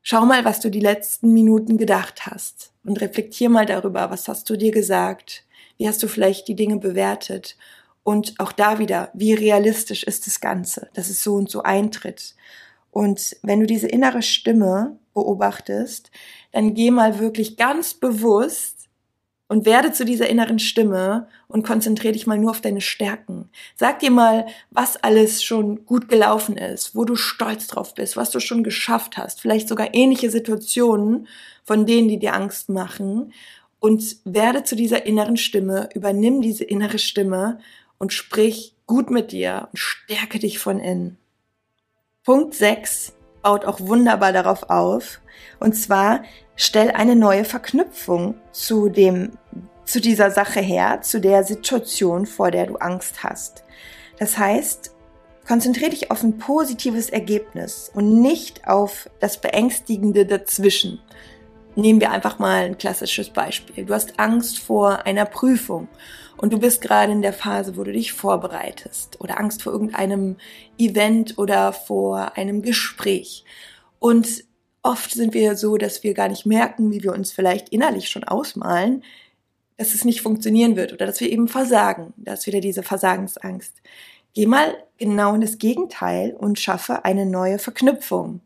schau 0.10 0.26
mal, 0.26 0.46
was 0.46 0.62
du 0.62 0.72
die 0.72 0.80
letzten 0.80 1.34
Minuten 1.34 1.78
gedacht 1.78 2.28
hast 2.28 2.72
und 2.86 3.02
reflektier 3.02 3.50
mal 3.50 3.66
darüber, 3.66 4.10
was 4.10 4.30
hast 4.30 4.50
du 4.50 4.56
dir 4.56 4.72
gesagt, 4.72 5.44
wie 5.76 5.86
hast 5.86 6.02
du 6.02 6.08
vielleicht 6.08 6.48
die 6.48 6.56
Dinge 6.56 6.78
bewertet 6.78 7.58
und 8.04 8.40
auch 8.40 8.54
da 8.54 8.80
wieder, 8.80 9.12
wie 9.14 9.34
realistisch 9.34 10.04
ist 10.04 10.26
das 10.26 10.40
Ganze, 10.40 10.88
dass 10.94 11.10
es 11.10 11.26
so 11.26 11.34
und 11.34 11.50
so 11.50 11.64
eintritt. 11.64 12.36
Und 12.90 13.36
wenn 13.44 13.60
du 13.60 13.66
diese 13.66 13.90
innere 13.90 14.22
Stimme 14.22 14.98
beobachtest, 15.14 16.10
dann 16.54 16.74
geh 16.74 16.90
mal 16.90 17.20
wirklich 17.20 17.58
ganz 17.58 17.94
bewusst 17.94 18.76
und 19.48 19.66
werde 19.66 19.92
zu 19.94 20.06
dieser 20.06 20.27
inneren 20.30 20.60
Stimme 20.60 21.27
und 21.48 21.66
konzentriere 21.66 22.13
dich 22.13 22.27
mal 22.27 22.38
nur 22.38 22.51
auf 22.51 22.62
deine 22.62 22.82
Stärken. 22.82 23.50
Sag 23.75 24.00
dir 24.00 24.12
mal, 24.12 24.48
was 24.72 24.98
alles 24.98 25.44
schon 25.44 25.86
gut 25.86 26.10
gelaufen 26.10 26.58
ist, 26.58 26.96
wo 26.96 27.06
du 27.06 27.16
stolz 27.16 27.68
drauf 27.68 27.94
bist, 27.96 28.18
was 28.18 28.30
du 28.30 28.39
schon 28.39 28.63
geschafft 28.63 29.18
hast, 29.18 29.42
vielleicht 29.42 29.68
sogar 29.70 29.94
ähnliche 29.94 30.30
Situationen 30.30 31.27
von 31.63 31.86
denen, 31.86 32.10
die 32.10 32.20
dir 32.20 32.34
Angst 32.34 32.70
machen 32.70 33.34
und 33.80 34.18
werde 34.25 34.63
zu 34.63 34.75
dieser 34.75 35.06
inneren 35.06 35.38
Stimme, 35.38 35.89
übernimm 35.94 36.42
diese 36.42 36.63
innere 36.63 37.00
Stimme 37.00 37.60
und 37.98 38.12
sprich 38.12 38.75
gut 38.86 39.10
mit 39.10 39.32
dir 39.32 39.70
und 39.72 39.77
stärke 39.77 40.39
dich 40.39 40.60
von 40.60 40.80
innen. 40.80 41.18
Punkt 42.24 42.54
6 42.54 43.17
baut 43.48 43.63
auch 43.63 43.80
wunderbar 43.80 44.34
darauf 44.34 44.70
auf. 44.70 45.22
Und 45.62 45.74
zwar 45.74 46.24
stell 46.58 46.92
eine 46.92 47.16
neue 47.16 47.46
Verknüpfung 47.46 48.36
zu 48.51 48.89
dem, 48.89 49.38
zu 49.86 50.01
dieser 50.01 50.32
Sache 50.32 50.60
her, 50.60 51.00
zu 51.01 51.22
der 51.22 51.46
Situation, 51.46 52.25
vor 52.25 52.51
der 52.51 52.66
du 52.66 52.75
Angst 52.75 53.24
hast. 53.24 53.63
Das 54.20 54.38
heißt, 54.38 54.92
konzentriere 55.48 55.92
dich 55.92 56.12
auf 56.12 56.24
ein 56.24 56.38
positives 56.39 57.10
Ergebnis 57.10 57.89
und 57.94 58.22
nicht 58.22 58.68
auf 58.68 59.10
das 59.22 59.39
Beängstigende 59.39 60.25
dazwischen. 60.25 61.00
Nehmen 61.75 62.01
wir 62.01 62.12
einfach 62.12 62.39
mal 62.39 62.66
ein 62.66 62.77
klassisches 62.77 63.30
Beispiel. 63.30 63.86
Du 63.86 63.94
hast 63.94 64.20
Angst 64.20 64.60
vor 64.60 65.06
einer 65.06 65.25
Prüfung 65.25 65.88
und 66.38 66.53
du 66.53 66.60
bist 66.60 66.82
gerade 66.82 67.12
in 67.12 67.22
der 67.22 67.34
Phase, 67.34 67.77
wo 67.77 67.84
du 67.84 67.91
dich 67.91 68.13
vorbereitest 68.13 69.20
oder 69.20 69.39
Angst 69.39 69.63
vor 69.63 69.74
irgendeinem 69.74 70.38
Event 70.77 71.38
oder 71.38 71.74
vor 71.74 72.38
einem 72.38 72.62
Gespräch. 72.62 73.44
Und 74.00 74.44
oft 74.84 75.12
sind 75.12 75.34
wir 75.34 75.56
so, 75.56 75.77
dass 75.77 76.03
wir 76.03 76.13
gar 76.13 76.29
nicht 76.29 76.46
merken, 76.46 76.91
wie 76.91 77.03
wir 77.03 77.13
uns 77.13 77.32
vielleicht 77.32 77.70
innerlich 77.70 78.10
schon 78.10 78.24
ausmalen, 78.24 79.03
dass 79.77 79.94
es 79.94 80.06
nicht 80.06 80.22
funktionieren 80.22 80.75
wird 80.75 80.94
oder 80.94 81.06
dass 81.06 81.20
wir 81.20 81.32
eben 81.32 81.48
versagen. 81.48 82.13
Da 82.17 82.34
ist 82.34 82.48
wieder 82.48 82.62
diese 82.62 82.84
Versagensangst. 82.84 83.82
Geh 84.34 84.46
mal 84.46 84.75
genau 84.98 85.34
in 85.36 85.41
das 85.41 85.58
Gegenteil 85.58 86.36
und 86.38 86.60
schaffe 86.60 87.06
eine 87.06 87.25
neue 87.25 87.60
Verknüpfung. 87.60 88.41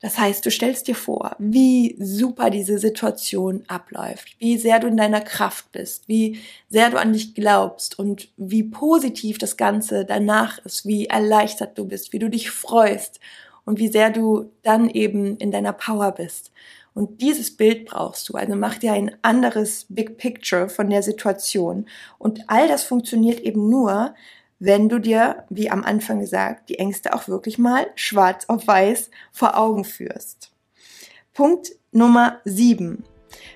Das 0.00 0.18
heißt, 0.18 0.44
du 0.46 0.50
stellst 0.50 0.88
dir 0.88 0.94
vor, 0.94 1.36
wie 1.38 1.94
super 1.98 2.48
diese 2.48 2.78
Situation 2.78 3.64
abläuft, 3.68 4.34
wie 4.38 4.56
sehr 4.56 4.80
du 4.80 4.86
in 4.86 4.96
deiner 4.96 5.20
Kraft 5.20 5.72
bist, 5.72 6.08
wie 6.08 6.40
sehr 6.70 6.88
du 6.90 6.98
an 6.98 7.12
dich 7.12 7.34
glaubst 7.34 7.98
und 7.98 8.28
wie 8.38 8.62
positiv 8.62 9.36
das 9.36 9.58
Ganze 9.58 10.06
danach 10.06 10.58
ist, 10.64 10.86
wie 10.86 11.06
erleichtert 11.06 11.76
du 11.76 11.84
bist, 11.84 12.14
wie 12.14 12.18
du 12.18 12.30
dich 12.30 12.50
freust 12.50 13.20
und 13.66 13.78
wie 13.78 13.88
sehr 13.88 14.08
du 14.10 14.50
dann 14.62 14.88
eben 14.88 15.36
in 15.36 15.50
deiner 15.50 15.74
Power 15.74 16.12
bist. 16.12 16.50
Und 16.94 17.20
dieses 17.20 17.56
Bild 17.56 17.86
brauchst 17.86 18.28
du. 18.28 18.34
Also 18.34 18.56
mach 18.56 18.78
dir 18.78 18.94
ein 18.94 19.14
anderes 19.22 19.86
Big 19.90 20.16
Picture 20.16 20.68
von 20.68 20.90
der 20.90 21.02
Situation. 21.02 21.86
Und 22.18 22.40
all 22.48 22.68
das 22.68 22.82
funktioniert 22.82 23.40
eben 23.40 23.68
nur, 23.68 24.14
wenn 24.60 24.88
du 24.88 25.00
dir, 25.00 25.44
wie 25.48 25.70
am 25.70 25.82
Anfang 25.82 26.20
gesagt, 26.20 26.68
die 26.68 26.78
Ängste 26.78 27.14
auch 27.14 27.26
wirklich 27.26 27.58
mal 27.58 27.88
schwarz 27.96 28.44
auf 28.46 28.66
weiß 28.66 29.10
vor 29.32 29.58
Augen 29.58 29.84
führst. 29.84 30.52
Punkt 31.32 31.72
Nummer 31.92 32.38
sieben. 32.44 33.04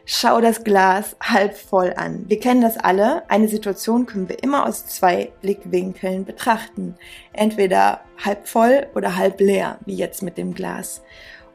Schau 0.06 0.40
das 0.40 0.64
Glas 0.64 1.16
halb 1.23 1.56
voll 1.56 1.92
an. 1.96 2.25
Wir 2.28 2.40
kennen 2.40 2.62
das 2.62 2.78
alle. 2.78 3.28
Eine 3.28 3.49
Situation 3.49 4.06
können 4.06 4.28
wir 4.28 4.42
immer 4.42 4.66
aus 4.66 4.87
zwei 4.87 5.32
Blickwinkeln 5.42 6.25
betrachten. 6.25 6.96
Entweder 7.32 8.00
halb 8.25 8.49
voll 8.49 8.87
oder 8.94 9.16
halb 9.16 9.40
leer, 9.40 9.78
wie 9.84 9.96
jetzt 9.96 10.23
mit 10.23 10.38
dem 10.38 10.54
Glas. 10.54 11.02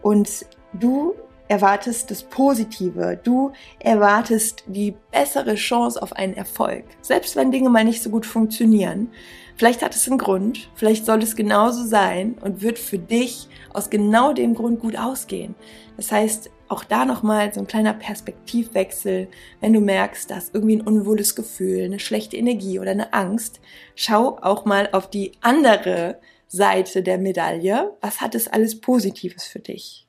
Und 0.01 0.45
du 0.73 1.15
erwartest 1.49 2.11
das 2.11 2.23
Positive, 2.23 3.19
du 3.21 3.51
erwartest 3.79 4.63
die 4.67 4.95
bessere 5.11 5.55
Chance 5.55 6.01
auf 6.01 6.13
einen 6.13 6.37
Erfolg. 6.37 6.85
Selbst 7.01 7.35
wenn 7.35 7.51
Dinge 7.51 7.69
mal 7.69 7.83
nicht 7.83 8.01
so 8.01 8.09
gut 8.09 8.25
funktionieren. 8.25 9.09
Vielleicht 9.57 9.81
hat 9.81 9.93
es 9.93 10.07
einen 10.07 10.19
Grund, 10.19 10.69
vielleicht 10.75 11.05
soll 11.05 11.21
es 11.21 11.35
genauso 11.35 11.83
sein 11.83 12.37
und 12.39 12.61
wird 12.61 12.79
für 12.79 12.99
dich 12.99 13.49
aus 13.73 13.89
genau 13.89 14.31
dem 14.31 14.53
Grund 14.53 14.79
gut 14.79 14.95
ausgehen. 14.95 15.53
Das 15.97 16.13
heißt, 16.13 16.49
auch 16.69 16.85
da 16.85 17.03
nochmal 17.03 17.51
so 17.51 17.59
ein 17.59 17.67
kleiner 17.67 17.93
Perspektivwechsel, 17.93 19.27
wenn 19.59 19.73
du 19.73 19.81
merkst, 19.81 20.29
dass 20.31 20.51
irgendwie 20.53 20.77
ein 20.77 20.87
unwohles 20.87 21.35
Gefühl, 21.35 21.83
eine 21.83 21.99
schlechte 21.99 22.37
Energie 22.37 22.79
oder 22.79 22.91
eine 22.91 23.11
Angst, 23.11 23.59
schau 23.95 24.37
auch 24.41 24.63
mal 24.65 24.87
auf 24.93 25.09
die 25.09 25.33
andere 25.41 26.19
Seite 26.47 27.03
der 27.03 27.17
Medaille. 27.17 27.97
Was 28.01 28.21
hat 28.21 28.35
es 28.35 28.47
alles 28.47 28.79
Positives 28.79 29.45
für 29.45 29.59
dich? 29.59 30.08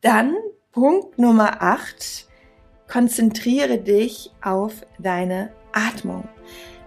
Dann 0.00 0.34
Punkt 0.72 1.18
Nummer 1.18 1.60
8. 1.60 2.26
Konzentriere 2.90 3.76
dich 3.76 4.30
auf 4.42 4.72
deine 4.98 5.52
Atmung. 5.72 6.26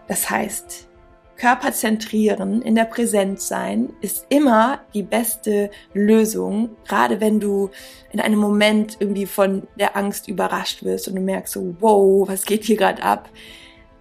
Das 0.07 0.31
heißt, 0.31 0.87
Körper 1.35 1.71
zentrieren, 1.73 2.63
in 2.63 2.73
der 2.73 2.85
Präsenz 2.85 3.47
sein, 3.47 3.93
ist 4.01 4.25
immer 4.29 4.79
die 4.95 5.03
beste 5.03 5.69
Lösung. 5.93 6.71
Gerade 6.87 7.21
wenn 7.21 7.39
du 7.39 7.69
in 8.11 8.19
einem 8.19 8.39
Moment 8.39 8.97
irgendwie 8.99 9.27
von 9.27 9.67
der 9.75 9.95
Angst 9.95 10.27
überrascht 10.27 10.83
wirst 10.83 11.07
und 11.07 11.15
du 11.15 11.21
merkst 11.21 11.53
so, 11.53 11.75
wow, 11.81 12.27
was 12.27 12.45
geht 12.45 12.63
hier 12.63 12.77
gerade 12.77 13.03
ab? 13.03 13.29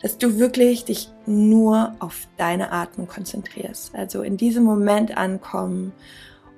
Dass 0.00 0.16
du 0.16 0.38
wirklich 0.38 0.86
dich 0.86 1.10
nur 1.26 1.94
auf 1.98 2.28
deine 2.38 2.72
Atmung 2.72 3.08
konzentrierst. 3.08 3.94
Also 3.94 4.22
in 4.22 4.38
diesem 4.38 4.64
Moment 4.64 5.18
ankommen 5.18 5.92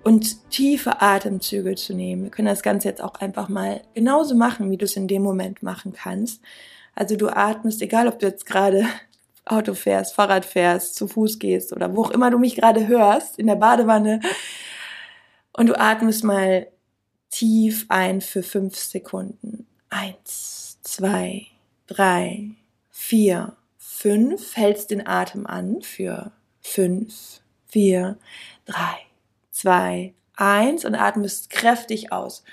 und 0.05 0.51
tiefe 0.51 1.01
Atemzüge 1.01 1.75
zu 1.75 1.95
nehmen. 1.95 2.25
Wir 2.25 2.31
können 2.31 2.49
das 2.49 2.63
Ganze 2.63 2.89
jetzt 2.89 3.03
auch 3.03 3.15
einfach 3.17 3.49
mal 3.49 3.81
genauso 3.95 4.35
machen, 4.35 4.71
wie 4.71 4.77
du 4.77 4.85
es 4.85 4.97
in 4.97 5.09
dem 5.09 5.23
Moment 5.23 5.63
machen 5.63 5.95
kannst. 5.95 6.43
Also 6.95 7.17
du 7.17 7.29
atmest, 7.29 7.83
egal 7.83 8.07
ob 8.07 8.19
du 8.19 8.27
jetzt 8.27 8.47
gerade 8.47 8.87
Auto 9.47 9.75
fährst, 9.75 10.15
Fahrrad 10.15 10.45
fährst, 10.45 10.95
zu 10.95 11.09
Fuß 11.09 11.39
gehst 11.39 11.73
oder 11.73 11.95
wo 11.97 12.05
auch 12.05 12.11
immer 12.11 12.31
du 12.31 12.39
mich 12.39 12.55
gerade 12.55 12.87
hörst, 12.87 13.39
in 13.39 13.47
der 13.47 13.57
Badewanne. 13.57 14.21
Und 15.53 15.69
du 15.69 15.79
atmest 15.79 16.23
mal 16.23 16.69
tief 17.31 17.87
ein 17.89 18.21
für 18.21 18.43
fünf 18.43 18.77
Sekunden. 18.77 19.67
Eins, 19.89 20.79
zwei, 20.83 21.47
drei, 21.87 22.51
vier, 22.91 23.57
fünf. 23.77 24.57
Hältst 24.57 24.91
den 24.91 25.07
Atem 25.07 25.47
an 25.47 25.83
für 25.83 26.33
fünf, 26.61 27.41
vier, 27.67 28.19
drei, 28.67 29.04
zwei, 29.55 30.15
eins 30.37 30.85
und 30.85 30.95
atmest 30.97 31.49
kräftig 31.49 32.13
aus. 32.13 32.45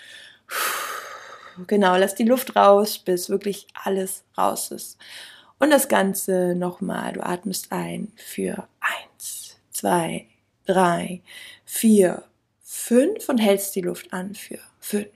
Genau, 1.68 1.98
lass 1.98 2.16
die 2.16 2.24
Luft 2.24 2.56
raus, 2.56 3.00
bis 3.00 3.30
wirklich 3.30 3.68
alles 3.74 4.24
raus 4.38 4.72
ist. 4.72 4.98
Und 5.60 5.72
das 5.72 5.90
Ganze 5.90 6.56
nochmal. 6.56 7.14
Du 7.14 7.22
atmest 7.22 7.72
ein 7.72 8.12
für 8.16 8.68
eins, 8.80 9.58
zwei, 9.72 10.28
drei, 10.66 11.22
vier, 11.66 12.24
fünf 12.62 13.28
und 13.30 13.40
hältst 13.40 13.76
die 13.76 13.82
Luft 13.82 14.14
an 14.14 14.34
für 14.34 14.60
fünf, 14.80 15.10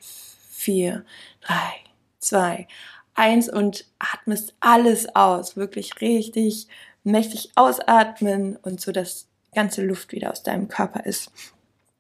vier, 0.50 1.06
drei, 1.42 1.74
zwei, 2.20 2.68
eins 3.14 3.48
und 3.48 3.86
atmest 4.00 4.54
alles 4.60 5.16
aus. 5.16 5.56
Wirklich 5.56 6.02
richtig 6.02 6.68
mächtig 7.04 7.52
ausatmen 7.56 8.58
und 8.58 8.82
so, 8.82 8.92
dass 8.92 9.28
ganze 9.54 9.84
Luft 9.84 10.12
wieder 10.12 10.32
aus 10.32 10.44
deinem 10.44 10.68
Körper 10.68 11.06
ist. 11.06 11.32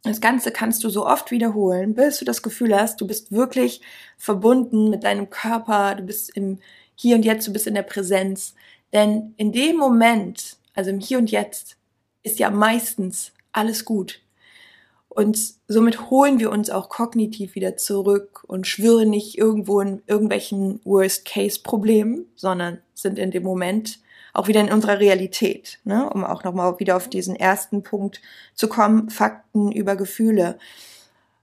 Das 0.05 0.21
Ganze 0.21 0.51
kannst 0.51 0.83
du 0.83 0.89
so 0.89 1.07
oft 1.07 1.31
wiederholen, 1.31 1.95
bis 1.95 2.19
du 2.19 2.25
das 2.25 2.43
Gefühl 2.43 2.79
hast, 2.79 3.01
du 3.01 3.07
bist 3.07 3.31
wirklich 3.31 3.81
verbunden 4.17 4.91
mit 4.91 5.03
deinem 5.03 5.31
Körper, 5.31 5.95
du 5.95 6.03
bist 6.03 6.35
im 6.37 6.59
Hier 6.93 7.15
und 7.15 7.25
Jetzt, 7.25 7.47
du 7.47 7.53
bist 7.53 7.65
in 7.65 7.73
der 7.73 7.81
Präsenz. 7.81 8.53
Denn 8.93 9.33
in 9.37 9.51
dem 9.51 9.77
Moment, 9.77 10.57
also 10.75 10.91
im 10.91 10.99
Hier 10.99 11.17
und 11.17 11.31
Jetzt, 11.31 11.77
ist 12.21 12.37
ja 12.37 12.51
meistens 12.51 13.31
alles 13.51 13.83
gut. 13.83 14.21
Und 15.09 15.39
somit 15.67 16.11
holen 16.11 16.39
wir 16.39 16.51
uns 16.51 16.69
auch 16.69 16.89
kognitiv 16.89 17.55
wieder 17.55 17.75
zurück 17.77 18.43
und 18.47 18.67
schwirren 18.67 19.09
nicht 19.09 19.37
irgendwo 19.37 19.81
in 19.81 20.03
irgendwelchen 20.05 20.81
Worst-Case-Problemen, 20.83 22.25
sondern 22.35 22.79
sind 22.93 23.17
in 23.17 23.31
dem 23.31 23.43
Moment 23.43 23.99
auch 24.35 24.47
wieder 24.47 24.61
in 24.61 24.71
unserer 24.71 24.99
Realität, 24.99 25.79
ne? 25.83 26.09
um 26.09 26.23
auch 26.23 26.43
nochmal 26.43 26.79
wieder 26.79 26.95
auf 26.95 27.07
diesen 27.07 27.35
ersten 27.35 27.83
Punkt 27.83 28.21
zu 28.53 28.67
kommen, 28.67 29.09
Fakten 29.09 29.71
über 29.71 29.95
Gefühle. 29.95 30.57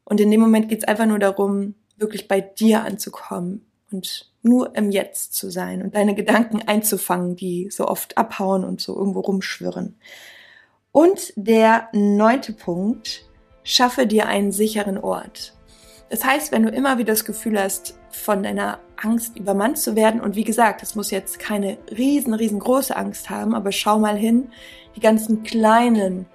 Und 0.04 0.20
in 0.20 0.30
dem 0.30 0.40
Moment 0.40 0.68
geht 0.68 0.80
es 0.80 0.88
einfach 0.88 1.06
nur 1.06 1.18
darum, 1.18 1.74
wirklich 1.96 2.28
bei 2.28 2.40
dir 2.40 2.84
anzukommen 2.84 3.64
und 3.90 4.30
nur 4.42 4.74
im 4.76 4.90
Jetzt 4.90 5.34
zu 5.34 5.50
sein 5.50 5.82
und 5.82 5.94
deine 5.94 6.14
Gedanken 6.14 6.62
einzufangen, 6.62 7.36
die 7.36 7.70
so 7.70 7.86
oft 7.86 8.18
abhauen 8.18 8.64
und 8.64 8.80
so 8.80 8.96
irgendwo 8.96 9.20
rumschwirren. 9.20 9.96
Und 10.90 11.32
der 11.36 11.88
neunte 11.92 12.52
Punkt, 12.52 13.24
schaffe 13.62 14.06
dir 14.06 14.26
einen 14.26 14.52
sicheren 14.52 14.98
Ort. 14.98 15.54
Das 16.12 16.26
heißt, 16.26 16.52
wenn 16.52 16.64
du 16.64 16.68
immer 16.68 16.98
wieder 16.98 17.14
das 17.14 17.24
Gefühl 17.24 17.58
hast, 17.58 17.98
von 18.10 18.42
deiner 18.42 18.80
Angst 18.96 19.34
übermannt 19.34 19.78
zu 19.78 19.96
werden, 19.96 20.20
und 20.20 20.36
wie 20.36 20.44
gesagt, 20.44 20.82
das 20.82 20.94
muss 20.94 21.10
jetzt 21.10 21.38
keine 21.38 21.78
riesen, 21.90 22.34
riesengroße 22.34 22.94
Angst 22.94 23.30
haben, 23.30 23.54
aber 23.54 23.72
schau 23.72 23.98
mal 23.98 24.14
hin, 24.14 24.48
die 24.94 25.00
ganzen 25.00 25.42
kleinen 25.42 26.26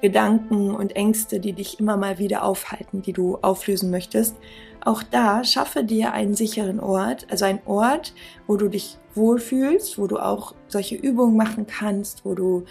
Gedanken 0.00 0.74
und 0.74 0.96
Ängste, 0.96 1.40
die 1.40 1.52
dich 1.52 1.78
immer 1.78 1.98
mal 1.98 2.18
wieder 2.18 2.42
aufhalten, 2.42 3.02
die 3.02 3.12
du 3.12 3.36
auflösen 3.42 3.90
möchtest, 3.90 4.34
auch 4.82 5.02
da 5.02 5.44
schaffe 5.44 5.84
dir 5.84 6.14
einen 6.14 6.34
sicheren 6.34 6.80
Ort, 6.80 7.26
also 7.30 7.44
einen 7.44 7.60
Ort, 7.66 8.14
wo 8.46 8.56
du 8.56 8.68
dich 8.68 8.96
wohlfühlst, 9.14 9.98
wo 9.98 10.06
du 10.06 10.18
auch 10.20 10.54
solche 10.68 10.96
Übungen 10.96 11.36
machen 11.36 11.66
kannst, 11.66 12.24
wo 12.24 12.34
du 12.34 12.64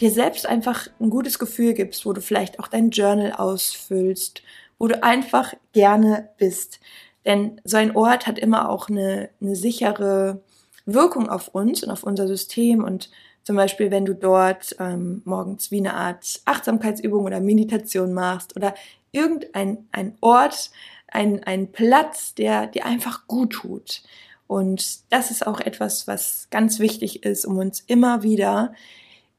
dir 0.00 0.10
selbst 0.10 0.44
einfach 0.44 0.88
ein 0.98 1.08
gutes 1.08 1.38
Gefühl 1.38 1.72
gibst, 1.72 2.04
wo 2.04 2.12
du 2.12 2.20
vielleicht 2.20 2.58
auch 2.58 2.66
dein 2.66 2.90
Journal 2.90 3.30
ausfüllst, 3.30 4.42
wo 4.80 4.88
du 4.88 5.00
einfach 5.04 5.54
gerne 5.72 6.30
bist. 6.38 6.80
Denn 7.24 7.60
so 7.64 7.76
ein 7.76 7.94
Ort 7.94 8.26
hat 8.26 8.38
immer 8.38 8.70
auch 8.70 8.88
eine, 8.88 9.28
eine 9.40 9.54
sichere 9.54 10.42
Wirkung 10.86 11.28
auf 11.28 11.48
uns 11.48 11.84
und 11.84 11.90
auf 11.90 12.02
unser 12.02 12.26
System. 12.26 12.82
Und 12.82 13.10
zum 13.44 13.56
Beispiel, 13.56 13.90
wenn 13.90 14.06
du 14.06 14.14
dort 14.14 14.74
ähm, 14.80 15.20
morgens 15.24 15.70
wie 15.70 15.78
eine 15.78 15.94
Art 15.94 16.40
Achtsamkeitsübung 16.46 17.24
oder 17.24 17.40
Meditation 17.40 18.14
machst 18.14 18.56
oder 18.56 18.74
irgendein 19.12 19.86
ein 19.92 20.16
Ort, 20.22 20.70
ein, 21.08 21.44
ein 21.44 21.70
Platz, 21.72 22.34
der 22.34 22.66
dir 22.66 22.86
einfach 22.86 23.26
gut 23.26 23.52
tut. 23.52 24.02
Und 24.46 25.12
das 25.12 25.30
ist 25.30 25.46
auch 25.46 25.60
etwas, 25.60 26.08
was 26.08 26.48
ganz 26.50 26.78
wichtig 26.78 27.22
ist, 27.24 27.44
um 27.44 27.58
uns 27.58 27.80
immer 27.80 28.22
wieder 28.22 28.72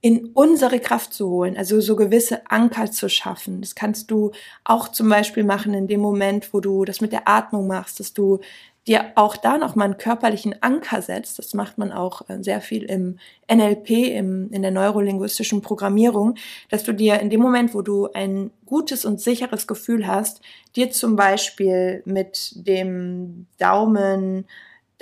in 0.01 0.31
unsere 0.33 0.79
Kraft 0.79 1.13
zu 1.13 1.29
holen, 1.29 1.55
also 1.55 1.79
so 1.79 1.95
gewisse 1.95 2.49
Anker 2.49 2.91
zu 2.91 3.07
schaffen. 3.07 3.61
Das 3.61 3.75
kannst 3.75 4.09
du 4.09 4.31
auch 4.63 4.87
zum 4.87 5.07
Beispiel 5.07 5.43
machen 5.43 5.75
in 5.75 5.87
dem 5.87 5.99
Moment, 5.99 6.53
wo 6.53 6.59
du 6.59 6.85
das 6.85 7.01
mit 7.01 7.11
der 7.11 7.27
Atmung 7.27 7.67
machst, 7.67 7.99
dass 7.99 8.13
du 8.13 8.39
dir 8.87 9.11
auch 9.13 9.37
da 9.37 9.59
nochmal 9.59 9.85
einen 9.85 9.97
körperlichen 9.97 10.55
Anker 10.61 11.03
setzt. 11.03 11.37
Das 11.37 11.53
macht 11.53 11.77
man 11.77 11.91
auch 11.91 12.27
äh, 12.29 12.41
sehr 12.41 12.61
viel 12.61 12.83
im 12.83 13.19
NLP, 13.51 13.89
im, 13.89 14.49
in 14.51 14.63
der 14.63 14.71
neurolinguistischen 14.71 15.61
Programmierung, 15.61 16.35
dass 16.69 16.83
du 16.83 16.93
dir 16.93 17.19
in 17.19 17.29
dem 17.29 17.41
Moment, 17.41 17.75
wo 17.75 17.83
du 17.83 18.11
ein 18.11 18.49
gutes 18.65 19.05
und 19.05 19.21
sicheres 19.21 19.67
Gefühl 19.67 20.07
hast, 20.07 20.41
dir 20.75 20.89
zum 20.89 21.15
Beispiel 21.15 22.01
mit 22.05 22.53
dem 22.55 23.45
Daumen 23.59 24.45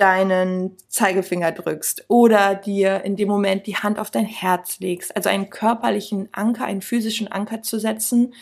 deinen 0.00 0.78
Zeigefinger 0.88 1.52
drückst 1.52 2.06
oder 2.08 2.54
dir 2.54 3.04
in 3.04 3.16
dem 3.16 3.28
Moment 3.28 3.66
die 3.66 3.76
Hand 3.76 3.98
auf 3.98 4.10
dein 4.10 4.24
Herz 4.24 4.80
legst, 4.80 5.14
also 5.14 5.28
einen 5.28 5.50
körperlichen 5.50 6.30
Anker, 6.32 6.64
einen 6.64 6.80
physischen 6.80 7.28
Anker 7.28 7.60
zu 7.60 7.78
setzen. 7.78 8.32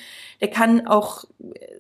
Der 0.40 0.50
kann 0.50 0.86
auch 0.86 1.24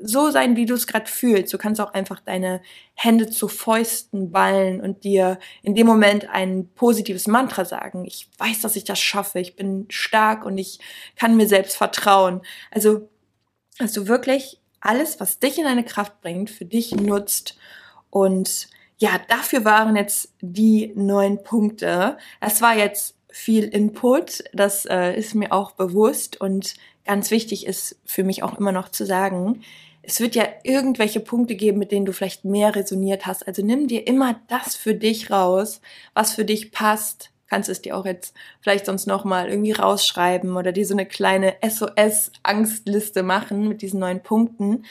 so 0.02 0.32
sein, 0.32 0.56
wie 0.56 0.66
du 0.66 0.74
es 0.74 0.88
gerade 0.88 1.06
fühlst. 1.06 1.54
Du 1.54 1.58
kannst 1.58 1.80
auch 1.80 1.94
einfach 1.94 2.18
deine 2.18 2.60
Hände 2.94 3.30
zu 3.30 3.46
Fäusten 3.46 4.32
ballen 4.32 4.80
und 4.80 5.04
dir 5.04 5.38
in 5.62 5.76
dem 5.76 5.86
Moment 5.86 6.28
ein 6.28 6.68
positives 6.74 7.28
Mantra 7.28 7.64
sagen. 7.64 8.04
Ich 8.04 8.28
weiß, 8.38 8.62
dass 8.62 8.74
ich 8.74 8.82
das 8.82 8.98
schaffe. 8.98 9.38
Ich 9.38 9.54
bin 9.54 9.86
stark 9.90 10.44
und 10.44 10.58
ich 10.58 10.80
kann 11.14 11.36
mir 11.36 11.46
selbst 11.46 11.76
vertrauen. 11.76 12.42
Also, 12.72 13.08
dass 13.78 13.92
du 13.92 14.08
wirklich 14.08 14.58
alles, 14.80 15.20
was 15.20 15.38
dich 15.38 15.56
in 15.56 15.64
deine 15.64 15.84
Kraft 15.84 16.20
bringt, 16.20 16.50
für 16.50 16.64
dich 16.64 16.96
nutzt 16.96 17.56
und 18.10 18.68
ja, 18.98 19.20
dafür 19.28 19.64
waren 19.64 19.96
jetzt 19.96 20.32
die 20.40 20.92
neun 20.94 21.42
Punkte. 21.42 22.18
Es 22.40 22.60
war 22.60 22.76
jetzt 22.76 23.16
viel 23.30 23.64
Input, 23.64 24.44
das 24.52 24.84
äh, 24.86 25.16
ist 25.16 25.34
mir 25.34 25.52
auch 25.52 25.72
bewusst 25.72 26.40
und 26.40 26.74
ganz 27.04 27.30
wichtig 27.30 27.66
ist 27.66 27.98
für 28.04 28.24
mich 28.24 28.42
auch 28.42 28.58
immer 28.58 28.72
noch 28.72 28.88
zu 28.90 29.06
sagen, 29.06 29.62
es 30.02 30.20
wird 30.20 30.34
ja 30.34 30.46
irgendwelche 30.62 31.20
Punkte 31.20 31.54
geben, 31.54 31.78
mit 31.78 31.92
denen 31.92 32.06
du 32.06 32.12
vielleicht 32.12 32.44
mehr 32.44 32.74
resoniert 32.74 33.26
hast. 33.26 33.46
Also 33.46 33.64
nimm 33.64 33.88
dir 33.88 34.06
immer 34.06 34.40
das 34.48 34.74
für 34.74 34.94
dich 34.94 35.30
raus, 35.30 35.82
was 36.14 36.34
für 36.34 36.46
dich 36.46 36.72
passt. 36.72 37.30
Kannst 37.46 37.68
es 37.68 37.82
dir 37.82 37.96
auch 37.96 38.06
jetzt 38.06 38.34
vielleicht 38.60 38.86
sonst 38.86 39.06
nochmal 39.06 39.48
irgendwie 39.48 39.72
rausschreiben 39.72 40.56
oder 40.56 40.72
dir 40.72 40.86
so 40.86 40.94
eine 40.94 41.06
kleine 41.06 41.56
SOS-Angstliste 41.62 43.22
machen 43.22 43.68
mit 43.68 43.82
diesen 43.82 44.00
neun 44.00 44.22
Punkten. 44.22 44.84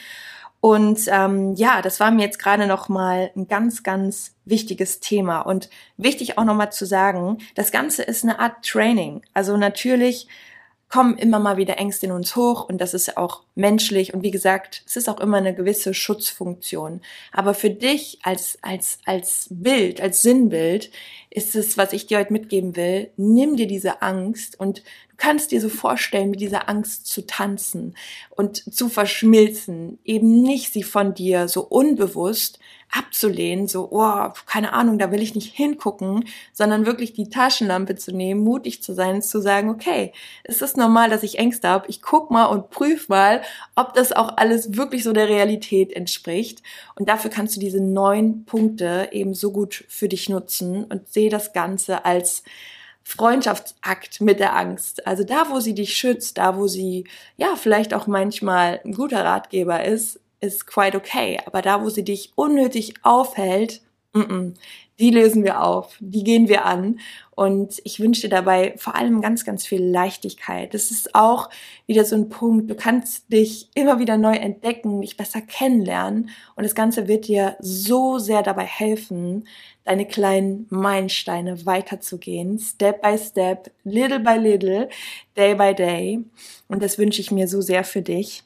Und 0.60 1.02
ähm, 1.08 1.54
ja, 1.54 1.82
das 1.82 2.00
war 2.00 2.10
mir 2.10 2.22
jetzt 2.22 2.40
gerade 2.40 2.66
noch 2.66 2.88
mal 2.88 3.30
ein 3.36 3.46
ganz, 3.46 3.82
ganz 3.84 4.34
wichtiges 4.44 4.98
Thema 4.98 5.40
und 5.42 5.70
wichtig 5.96 6.36
auch 6.36 6.44
noch 6.44 6.56
mal 6.56 6.70
zu 6.70 6.84
sagen, 6.84 7.38
das 7.54 7.70
Ganze 7.70 8.02
ist 8.02 8.24
eine 8.24 8.40
Art 8.40 8.64
Training. 8.64 9.22
Also 9.34 9.56
natürlich 9.56 10.26
kommen 10.88 11.18
immer 11.18 11.38
mal 11.38 11.58
wieder 11.58 11.78
Ängste 11.78 12.06
in 12.06 12.12
uns 12.12 12.34
hoch 12.34 12.68
und 12.68 12.80
das 12.80 12.94
ist 12.94 13.16
auch 13.16 13.42
menschlich 13.54 14.14
und 14.14 14.22
wie 14.22 14.30
gesagt, 14.30 14.82
es 14.86 14.96
ist 14.96 15.08
auch 15.08 15.20
immer 15.20 15.36
eine 15.36 15.54
gewisse 15.54 15.92
Schutzfunktion. 15.92 17.02
Aber 17.30 17.54
für 17.54 17.70
dich 17.70 18.18
als, 18.22 18.58
als, 18.62 18.98
als 19.04 19.48
Bild, 19.50 20.00
als 20.00 20.22
Sinnbild 20.22 20.90
ist 21.30 21.54
es, 21.54 21.76
was 21.76 21.92
ich 21.92 22.06
dir 22.06 22.18
heute 22.18 22.32
mitgeben 22.32 22.76
will, 22.76 23.10
nimm 23.16 23.56
dir 23.56 23.66
diese 23.66 24.02
Angst 24.02 24.58
und 24.58 24.78
du 24.78 25.16
kannst 25.16 25.50
dir 25.50 25.60
so 25.60 25.68
vorstellen, 25.68 26.30
mit 26.30 26.40
dieser 26.40 26.68
Angst 26.68 27.06
zu 27.06 27.26
tanzen 27.26 27.96
und 28.30 28.74
zu 28.74 28.88
verschmilzen, 28.88 29.98
eben 30.04 30.42
nicht 30.42 30.72
sie 30.72 30.82
von 30.82 31.14
dir 31.14 31.48
so 31.48 31.62
unbewusst 31.62 32.58
abzulehnen, 32.90 33.68
so, 33.68 33.88
oh, 33.90 34.30
keine 34.46 34.72
Ahnung, 34.72 34.98
da 34.98 35.10
will 35.10 35.22
ich 35.22 35.34
nicht 35.34 35.54
hingucken, 35.54 36.24
sondern 36.52 36.86
wirklich 36.86 37.12
die 37.12 37.28
Taschenlampe 37.28 37.96
zu 37.96 38.12
nehmen, 38.12 38.42
mutig 38.42 38.82
zu 38.82 38.94
sein, 38.94 39.20
zu 39.20 39.40
sagen, 39.40 39.68
okay, 39.68 40.12
es 40.44 40.62
ist 40.62 40.76
normal, 40.76 41.10
dass 41.10 41.22
ich 41.22 41.38
Ängste 41.38 41.68
habe, 41.68 41.88
ich 41.88 42.00
guck 42.00 42.30
mal 42.30 42.46
und 42.46 42.70
prüf 42.70 43.08
mal, 43.08 43.42
ob 43.76 43.94
das 43.94 44.12
auch 44.12 44.36
alles 44.36 44.76
wirklich 44.76 45.04
so 45.04 45.12
der 45.12 45.28
Realität 45.28 45.92
entspricht. 45.92 46.62
Und 46.94 47.08
dafür 47.08 47.30
kannst 47.30 47.56
du 47.56 47.60
diese 47.60 47.80
neun 47.82 48.44
Punkte 48.44 49.08
eben 49.12 49.34
so 49.34 49.52
gut 49.52 49.84
für 49.88 50.08
dich 50.08 50.28
nutzen 50.28 50.84
und 50.84 51.08
sehe 51.18 51.30
das 51.30 51.52
Ganze 51.52 52.04
als 52.04 52.44
Freundschaftsakt 53.02 54.20
mit 54.20 54.38
der 54.38 54.54
Angst. 54.54 55.04
Also 55.04 55.24
da, 55.24 55.50
wo 55.50 55.58
sie 55.58 55.74
dich 55.74 55.96
schützt, 55.96 56.38
da, 56.38 56.56
wo 56.56 56.68
sie 56.68 57.08
ja 57.36 57.56
vielleicht 57.56 57.92
auch 57.92 58.06
manchmal 58.06 58.80
ein 58.84 58.92
guter 58.92 59.24
Ratgeber 59.24 59.84
ist, 59.84 60.20
ist 60.40 60.68
quite 60.68 60.96
okay. 60.96 61.40
Aber 61.44 61.60
da, 61.60 61.82
wo 61.82 61.88
sie 61.88 62.04
dich 62.04 62.32
unnötig 62.36 62.94
aufhält, 63.02 63.80
mm 64.12 64.20
-mm, 64.20 64.54
die 64.98 65.10
lösen 65.10 65.44
wir 65.44 65.62
auf, 65.62 65.96
die 66.00 66.24
gehen 66.24 66.48
wir 66.48 66.64
an. 66.64 66.98
Und 67.30 67.80
ich 67.84 68.00
wünsche 68.00 68.22
dir 68.22 68.30
dabei 68.30 68.74
vor 68.78 68.96
allem 68.96 69.20
ganz, 69.20 69.44
ganz 69.44 69.64
viel 69.64 69.82
Leichtigkeit. 69.82 70.74
Das 70.74 70.90
ist 70.90 71.14
auch 71.14 71.48
wieder 71.86 72.04
so 72.04 72.16
ein 72.16 72.28
Punkt. 72.28 72.68
Du 72.68 72.74
kannst 72.74 73.32
dich 73.32 73.68
immer 73.74 74.00
wieder 74.00 74.16
neu 74.18 74.34
entdecken, 74.34 75.00
dich 75.00 75.16
besser 75.16 75.40
kennenlernen. 75.40 76.30
Und 76.56 76.64
das 76.64 76.74
Ganze 76.74 77.06
wird 77.06 77.28
dir 77.28 77.56
so 77.60 78.18
sehr 78.18 78.42
dabei 78.42 78.64
helfen, 78.64 79.46
deine 79.84 80.04
kleinen 80.04 80.66
Meilensteine 80.70 81.64
weiterzugehen. 81.64 82.58
Step 82.58 83.00
by 83.00 83.16
step, 83.16 83.70
little 83.84 84.18
by 84.18 84.36
little, 84.36 84.88
day 85.36 85.54
by 85.54 85.74
day. 85.74 86.24
Und 86.66 86.82
das 86.82 86.98
wünsche 86.98 87.20
ich 87.20 87.30
mir 87.30 87.46
so 87.46 87.60
sehr 87.60 87.84
für 87.84 88.02
dich. 88.02 88.42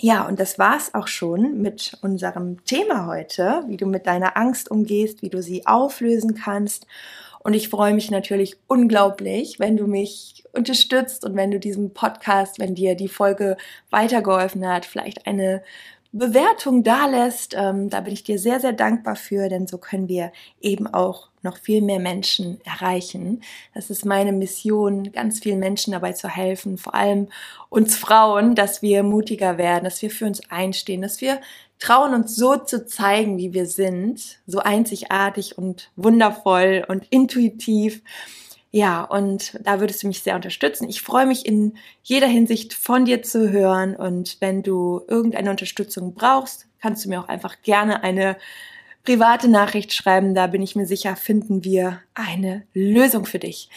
Ja, 0.00 0.26
und 0.26 0.40
das 0.40 0.58
war's 0.58 0.92
auch 0.92 1.06
schon 1.06 1.62
mit 1.62 1.96
unserem 2.02 2.64
Thema 2.64 3.06
heute, 3.06 3.62
wie 3.68 3.76
du 3.76 3.86
mit 3.86 4.06
deiner 4.06 4.36
Angst 4.36 4.70
umgehst, 4.70 5.22
wie 5.22 5.30
du 5.30 5.40
sie 5.40 5.66
auflösen 5.66 6.34
kannst. 6.34 6.86
Und 7.40 7.54
ich 7.54 7.68
freue 7.68 7.94
mich 7.94 8.10
natürlich 8.10 8.56
unglaublich, 8.66 9.60
wenn 9.60 9.76
du 9.76 9.86
mich 9.86 10.44
unterstützt 10.52 11.24
und 11.24 11.36
wenn 11.36 11.50
du 11.50 11.60
diesem 11.60 11.92
Podcast, 11.92 12.58
wenn 12.58 12.74
dir 12.74 12.96
die 12.96 13.08
Folge 13.08 13.56
weitergeholfen 13.90 14.66
hat, 14.66 14.84
vielleicht 14.84 15.26
eine 15.26 15.62
Bewertung 16.14 16.84
da 16.84 17.06
lässt. 17.06 17.54
Ähm, 17.58 17.90
da 17.90 18.00
bin 18.00 18.12
ich 18.12 18.22
dir 18.22 18.38
sehr, 18.38 18.60
sehr 18.60 18.72
dankbar 18.72 19.16
für, 19.16 19.48
denn 19.48 19.66
so 19.66 19.78
können 19.78 20.08
wir 20.08 20.32
eben 20.60 20.86
auch 20.86 21.28
noch 21.42 21.58
viel 21.58 21.82
mehr 21.82 21.98
Menschen 21.98 22.60
erreichen. 22.64 23.42
Das 23.74 23.90
ist 23.90 24.06
meine 24.06 24.32
Mission, 24.32 25.12
ganz 25.12 25.40
vielen 25.40 25.58
Menschen 25.58 25.92
dabei 25.92 26.12
zu 26.12 26.28
helfen, 26.28 26.78
vor 26.78 26.94
allem 26.94 27.28
uns 27.68 27.96
Frauen, 27.96 28.54
dass 28.54 28.80
wir 28.80 29.02
mutiger 29.02 29.58
werden, 29.58 29.84
dass 29.84 30.00
wir 30.02 30.10
für 30.10 30.24
uns 30.24 30.40
einstehen, 30.50 31.02
dass 31.02 31.20
wir 31.20 31.40
trauen, 31.80 32.14
uns 32.14 32.36
so 32.36 32.56
zu 32.56 32.86
zeigen, 32.86 33.36
wie 33.36 33.52
wir 33.52 33.66
sind, 33.66 34.38
so 34.46 34.60
einzigartig 34.60 35.58
und 35.58 35.90
wundervoll 35.96 36.84
und 36.88 37.04
intuitiv 37.10 38.02
ja, 38.74 39.04
und 39.04 39.56
da 39.62 39.78
würdest 39.78 40.02
du 40.02 40.08
mich 40.08 40.24
sehr 40.24 40.34
unterstützen. 40.34 40.88
Ich 40.88 41.00
freue 41.00 41.26
mich 41.26 41.46
in 41.46 41.74
jeder 42.02 42.26
Hinsicht 42.26 42.74
von 42.74 43.04
dir 43.04 43.22
zu 43.22 43.52
hören. 43.52 43.94
Und 43.94 44.38
wenn 44.40 44.64
du 44.64 45.00
irgendeine 45.06 45.50
Unterstützung 45.50 46.12
brauchst, 46.12 46.66
kannst 46.82 47.04
du 47.04 47.08
mir 47.08 47.20
auch 47.20 47.28
einfach 47.28 47.62
gerne 47.62 48.02
eine 48.02 48.36
private 49.04 49.46
Nachricht 49.46 49.92
schreiben. 49.92 50.34
Da 50.34 50.48
bin 50.48 50.60
ich 50.60 50.74
mir 50.74 50.86
sicher, 50.86 51.14
finden 51.14 51.62
wir 51.62 52.00
eine 52.14 52.66
Lösung 52.74 53.26
für 53.26 53.38
dich. 53.38 53.70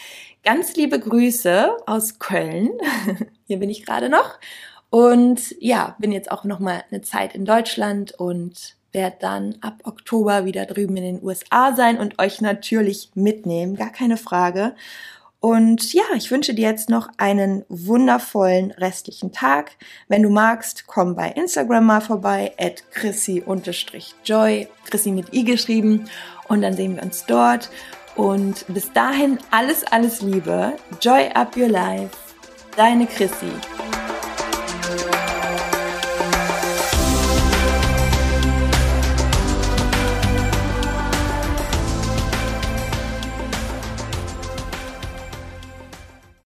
Ganz 0.44 0.76
liebe 0.76 1.00
Grüße 1.00 1.78
aus 1.86 2.18
Köln. 2.18 2.72
Hier 3.46 3.60
bin 3.60 3.70
ich 3.70 3.86
gerade 3.86 4.10
noch. 4.10 4.40
Und 4.90 5.56
ja, 5.60 5.96
bin 6.00 6.12
jetzt 6.12 6.32
auch 6.32 6.44
noch 6.44 6.58
mal 6.58 6.84
eine 6.90 7.04
Zeit 7.04 7.36
in 7.36 7.46
Deutschland 7.46 8.14
und 8.14 8.77
werde 8.91 9.17
dann 9.19 9.56
ab 9.62 9.82
Oktober 9.84 10.45
wieder 10.45 10.65
drüben 10.65 10.97
in 10.97 11.04
den 11.04 11.23
USA 11.23 11.76
sein 11.76 12.00
und 12.00 12.19
euch 12.19 12.41
natürlich 12.41 13.12
mitnehmen, 13.15 13.76
gar 13.76 13.91
keine 13.91 14.17
Frage. 14.17 14.73
Und 15.39 15.93
ja, 15.93 16.04
ich 16.15 16.32
wünsche 16.32 16.56
dir 16.56 16.67
jetzt 16.67 16.89
noch 16.89 17.10
einen 17.17 17.63
wundervollen 17.69 18.71
restlichen 18.71 19.32
Tag. 19.32 19.71
Wenn 20.08 20.23
du 20.23 20.30
magst, 20.30 20.88
komm 20.88 21.15
bei 21.15 21.30
Instagram 21.30 21.86
mal 21.86 22.02
vorbei, 22.02 22.54
at 22.58 22.84
chrissy-joy, 22.91 24.67
Chrissy 24.86 25.12
mit 25.12 25.34
i 25.34 25.43
geschrieben. 25.43 26.10
Und 26.47 26.62
dann 26.62 26.73
sehen 26.73 26.95
wir 26.95 27.04
uns 27.04 27.26
dort. 27.28 27.69
Und 28.15 28.65
bis 28.69 28.91
dahin 28.93 29.38
alles, 29.52 29.84
alles 29.84 30.21
Liebe. 30.21 30.73
Joy 31.02 31.30
up 31.36 31.56
your 31.56 31.69
life. 31.69 32.10
Deine 32.76 33.06
Chrissy. 33.06 33.52